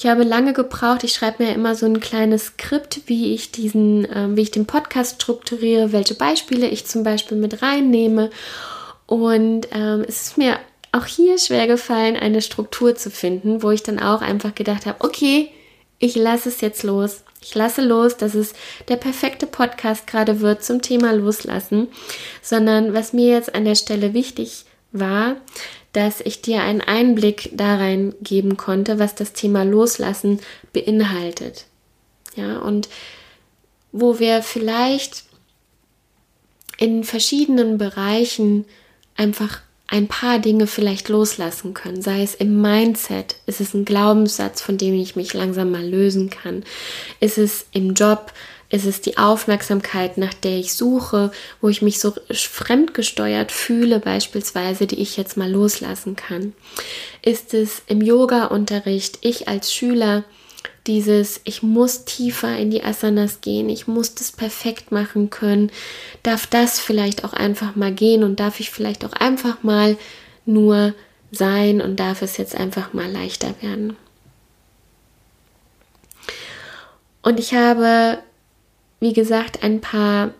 Ich 0.00 0.06
habe 0.06 0.22
lange 0.22 0.52
gebraucht. 0.52 1.02
Ich 1.02 1.12
schreibe 1.12 1.42
mir 1.42 1.52
immer 1.52 1.74
so 1.74 1.84
ein 1.84 1.98
kleines 1.98 2.46
Skript, 2.46 3.00
wie 3.06 3.34
ich 3.34 3.50
diesen, 3.50 4.04
äh, 4.04 4.28
wie 4.36 4.42
ich 4.42 4.52
den 4.52 4.64
Podcast 4.64 5.20
strukturiere, 5.20 5.90
welche 5.90 6.14
Beispiele 6.14 6.68
ich 6.68 6.86
zum 6.86 7.02
Beispiel 7.02 7.36
mit 7.36 7.62
reinnehme. 7.62 8.30
Und 9.06 9.66
ähm, 9.72 10.04
es 10.06 10.22
ist 10.22 10.38
mir 10.38 10.60
auch 10.92 11.04
hier 11.04 11.36
schwer 11.36 11.66
gefallen, 11.66 12.16
eine 12.16 12.42
Struktur 12.42 12.94
zu 12.94 13.10
finden, 13.10 13.64
wo 13.64 13.72
ich 13.72 13.82
dann 13.82 13.98
auch 13.98 14.20
einfach 14.20 14.54
gedacht 14.54 14.86
habe, 14.86 15.04
okay, 15.04 15.50
ich 15.98 16.14
lasse 16.14 16.48
es 16.48 16.60
jetzt 16.60 16.84
los. 16.84 17.24
Ich 17.40 17.56
lasse 17.56 17.82
los, 17.82 18.16
dass 18.16 18.36
es 18.36 18.54
der 18.86 18.96
perfekte 18.96 19.48
Podcast 19.48 20.06
gerade 20.06 20.40
wird 20.40 20.62
zum 20.62 20.80
Thema 20.80 21.12
Loslassen, 21.12 21.88
sondern 22.40 22.94
was 22.94 23.12
mir 23.12 23.30
jetzt 23.34 23.52
an 23.52 23.64
der 23.64 23.74
Stelle 23.74 24.14
wichtig 24.14 24.64
war, 24.92 25.34
dass 25.92 26.20
ich 26.20 26.42
dir 26.42 26.62
einen 26.62 26.80
Einblick 26.80 27.50
da 27.54 27.76
rein 27.76 28.14
geben 28.20 28.56
konnte, 28.56 28.98
was 28.98 29.14
das 29.14 29.32
Thema 29.32 29.64
Loslassen 29.64 30.40
beinhaltet. 30.72 31.66
Ja, 32.36 32.58
und 32.58 32.88
wo 33.90 34.18
wir 34.18 34.42
vielleicht 34.42 35.24
in 36.76 37.04
verschiedenen 37.04 37.78
Bereichen 37.78 38.64
einfach 39.16 39.60
ein 39.88 40.06
paar 40.06 40.38
Dinge 40.38 40.66
vielleicht 40.66 41.08
loslassen 41.08 41.72
können. 41.72 42.02
Sei 42.02 42.22
es 42.22 42.34
im 42.34 42.60
Mindset, 42.60 43.36
ist 43.46 43.60
es 43.60 43.72
ein 43.72 43.86
Glaubenssatz, 43.86 44.60
von 44.60 44.76
dem 44.76 44.94
ich 44.94 45.16
mich 45.16 45.32
langsam 45.32 45.70
mal 45.70 45.84
lösen 45.84 46.28
kann. 46.28 46.62
Ist 47.20 47.38
es 47.38 47.66
im 47.72 47.94
Job, 47.94 48.32
ist 48.70 48.84
es 48.84 49.00
die 49.00 49.16
Aufmerksamkeit, 49.16 50.18
nach 50.18 50.34
der 50.34 50.58
ich 50.58 50.74
suche, 50.74 51.32
wo 51.60 51.68
ich 51.68 51.80
mich 51.80 51.98
so 52.00 52.14
fremdgesteuert 52.30 53.50
fühle, 53.50 53.98
beispielsweise, 53.98 54.86
die 54.86 55.00
ich 55.00 55.16
jetzt 55.16 55.36
mal 55.36 55.50
loslassen 55.50 56.16
kann? 56.16 56.52
Ist 57.22 57.54
es 57.54 57.82
im 57.86 58.02
Yoga-Unterricht, 58.02 59.18
ich 59.22 59.48
als 59.48 59.72
Schüler, 59.72 60.24
dieses, 60.86 61.40
ich 61.44 61.62
muss 61.62 62.04
tiefer 62.04 62.56
in 62.56 62.70
die 62.70 62.82
Asanas 62.82 63.40
gehen, 63.40 63.68
ich 63.68 63.86
muss 63.86 64.14
das 64.14 64.32
perfekt 64.32 64.90
machen 64.92 65.30
können, 65.30 65.70
darf 66.22 66.46
das 66.46 66.80
vielleicht 66.80 67.24
auch 67.24 67.32
einfach 67.32 67.76
mal 67.76 67.92
gehen 67.92 68.22
und 68.22 68.40
darf 68.40 68.60
ich 68.60 68.70
vielleicht 68.70 69.04
auch 69.04 69.12
einfach 69.12 69.62
mal 69.62 69.96
nur 70.46 70.94
sein 71.30 71.80
und 71.80 72.00
darf 72.00 72.22
es 72.22 72.38
jetzt 72.38 72.54
einfach 72.54 72.94
mal 72.94 73.10
leichter 73.10 73.54
werden. 73.60 73.96
Und 77.22 77.38
ich 77.38 77.52
habe, 77.52 78.18
wie 79.00 79.12
gesagt, 79.12 79.62
ein 79.62 79.80
paar 79.80 80.32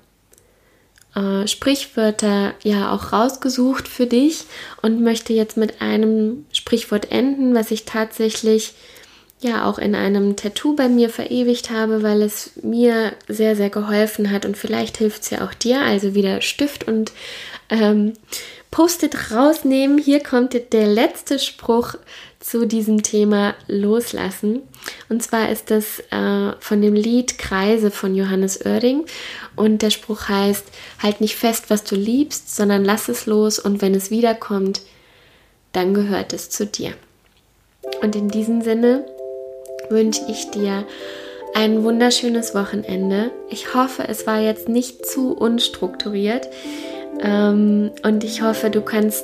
äh, 1.15 1.47
Sprichwörter 1.47 2.55
ja 2.63 2.93
auch 2.93 3.13
rausgesucht 3.13 3.89
für 3.89 4.07
dich 4.07 4.45
und 4.83 5.03
möchte 5.03 5.33
jetzt 5.33 5.57
mit 5.57 5.81
einem 5.81 6.47
Sprichwort 6.53 7.11
enden, 7.11 7.55
was 7.55 7.71
ich 7.71 7.85
tatsächlich 7.85 8.75
ja 9.41 9.65
auch 9.67 9.79
in 9.79 9.95
einem 9.95 10.37
Tattoo 10.37 10.75
bei 10.75 10.89
mir 10.89 11.11
verewigt 11.11 11.71
habe, 11.71 12.03
weil 12.03 12.23
es 12.23 12.53
mir 12.63 13.13
sehr, 13.29 13.55
sehr 13.55 13.71
geholfen 13.71 14.31
hat 14.31 14.45
und 14.45 14.57
vielleicht 14.57 14.97
hilft 14.97 15.23
es 15.23 15.31
ja 15.31 15.47
auch 15.47 15.55
dir. 15.55 15.81
Also 15.81 16.15
wieder 16.15 16.41
Stift 16.41 16.89
und 16.89 17.13
ähm, 17.71 18.15
Post-it 18.71 19.33
rausnehmen. 19.33 19.99
Hier 19.99 20.23
kommt 20.23 20.55
der 20.73 20.87
letzte 20.87 21.39
Spruch 21.39 21.95
zu 22.41 22.67
diesem 22.67 23.03
Thema 23.03 23.55
Loslassen. 23.67 24.63
Und 25.09 25.23
zwar 25.23 25.51
ist 25.51 25.71
das 25.71 26.01
äh, 26.11 26.53
von 26.61 26.83
dem 26.83 26.95
Lied 26.95 27.39
Kreise 27.39 27.91
von 27.91 28.15
Johannes 28.15 28.65
Oerding. 28.65 29.05
Und 29.57 29.83
der 29.83 29.91
Spruch 29.91 30.29
heißt, 30.29 30.65
halt 31.03 31.21
nicht 31.21 31.37
fest, 31.37 31.65
was 31.69 31.85
du 31.85 31.97
liebst, 31.97 32.55
sondern 32.55 32.85
lass 32.85 33.09
es 33.09 33.27
los 33.27 33.59
und 33.59 33.83
wenn 33.83 33.95
es 33.95 34.11
wiederkommt, 34.11 34.83
dann 35.73 35.95
gehört 35.95 36.33
es 36.33 36.51
zu 36.51 36.67
dir. 36.67 36.93
Und 38.03 38.15
in 38.17 38.29
diesem 38.29 38.63
Sinne 38.63 39.05
wünsche 39.89 40.23
ich 40.29 40.51
dir 40.51 40.87
ein 41.55 41.83
wunderschönes 41.83 42.55
Wochenende. 42.55 43.31
Ich 43.51 43.75
hoffe, 43.75 44.07
es 44.07 44.27
war 44.27 44.41
jetzt 44.41 44.69
nicht 44.69 45.07
zu 45.07 45.33
unstrukturiert 45.33 46.49
ähm, 47.21 47.91
und 48.05 48.25
ich 48.25 48.43
hoffe, 48.43 48.71
du 48.71 48.83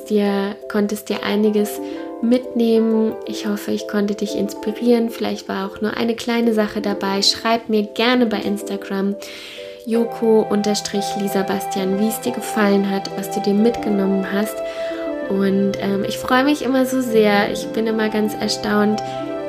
dir, 0.09 0.55
konntest 0.69 1.09
dir 1.09 1.23
einiges 1.23 1.79
mitnehmen. 2.21 3.13
Ich 3.25 3.47
hoffe, 3.47 3.71
ich 3.71 3.87
konnte 3.87 4.15
dich 4.15 4.35
inspirieren. 4.35 5.09
Vielleicht 5.09 5.47
war 5.47 5.67
auch 5.67 5.81
nur 5.81 5.95
eine 5.95 6.15
kleine 6.15 6.53
Sache 6.53 6.81
dabei. 6.81 7.21
Schreib 7.21 7.69
mir 7.69 7.83
gerne 7.83 8.25
bei 8.25 8.39
Instagram 8.39 9.15
Joko-Lisa 9.85 11.43
Bastian, 11.43 11.99
wie 11.99 12.07
es 12.07 12.21
dir 12.21 12.31
gefallen 12.31 12.89
hat, 12.89 13.09
was 13.17 13.31
du 13.31 13.41
dir 13.41 13.53
mitgenommen 13.53 14.25
hast. 14.31 14.55
Und 15.29 15.73
ähm, 15.79 16.03
ich 16.07 16.17
freue 16.17 16.43
mich 16.43 16.63
immer 16.63 16.85
so 16.85 17.01
sehr. 17.01 17.51
Ich 17.51 17.65
bin 17.67 17.87
immer 17.87 18.09
ganz 18.09 18.33
erstaunt, 18.35 19.01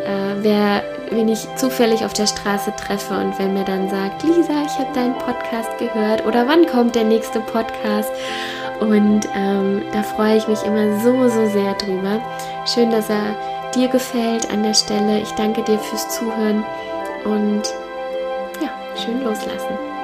äh, 0.06 0.42
wer, 0.42 0.82
wen 1.10 1.28
ich 1.28 1.46
zufällig 1.56 2.04
auf 2.04 2.12
der 2.12 2.26
Straße 2.26 2.72
treffe 2.76 3.14
und 3.14 3.38
wer 3.38 3.48
mir 3.48 3.64
dann 3.64 3.90
sagt, 3.90 4.22
Lisa, 4.22 4.62
ich 4.64 4.78
habe 4.78 4.92
deinen 4.94 5.18
Podcast 5.18 5.76
gehört 5.78 6.24
oder 6.26 6.46
wann 6.46 6.66
kommt 6.66 6.94
der 6.94 7.04
nächste 7.04 7.40
Podcast? 7.40 8.10
Und 8.80 9.26
ähm, 9.34 9.82
da 9.92 10.02
freue 10.02 10.36
ich 10.36 10.48
mich 10.48 10.62
immer 10.64 11.00
so, 11.00 11.28
so 11.28 11.46
sehr 11.48 11.74
drüber. 11.74 12.20
Schön, 12.66 12.90
dass 12.90 13.08
er 13.08 13.34
dir 13.74 13.88
gefällt 13.88 14.50
an 14.50 14.62
der 14.62 14.74
Stelle. 14.74 15.20
Ich 15.20 15.30
danke 15.32 15.62
dir 15.62 15.78
fürs 15.78 16.08
Zuhören 16.10 16.64
und 17.24 17.62
ja, 18.60 18.70
schön 19.02 19.22
loslassen. 19.24 19.95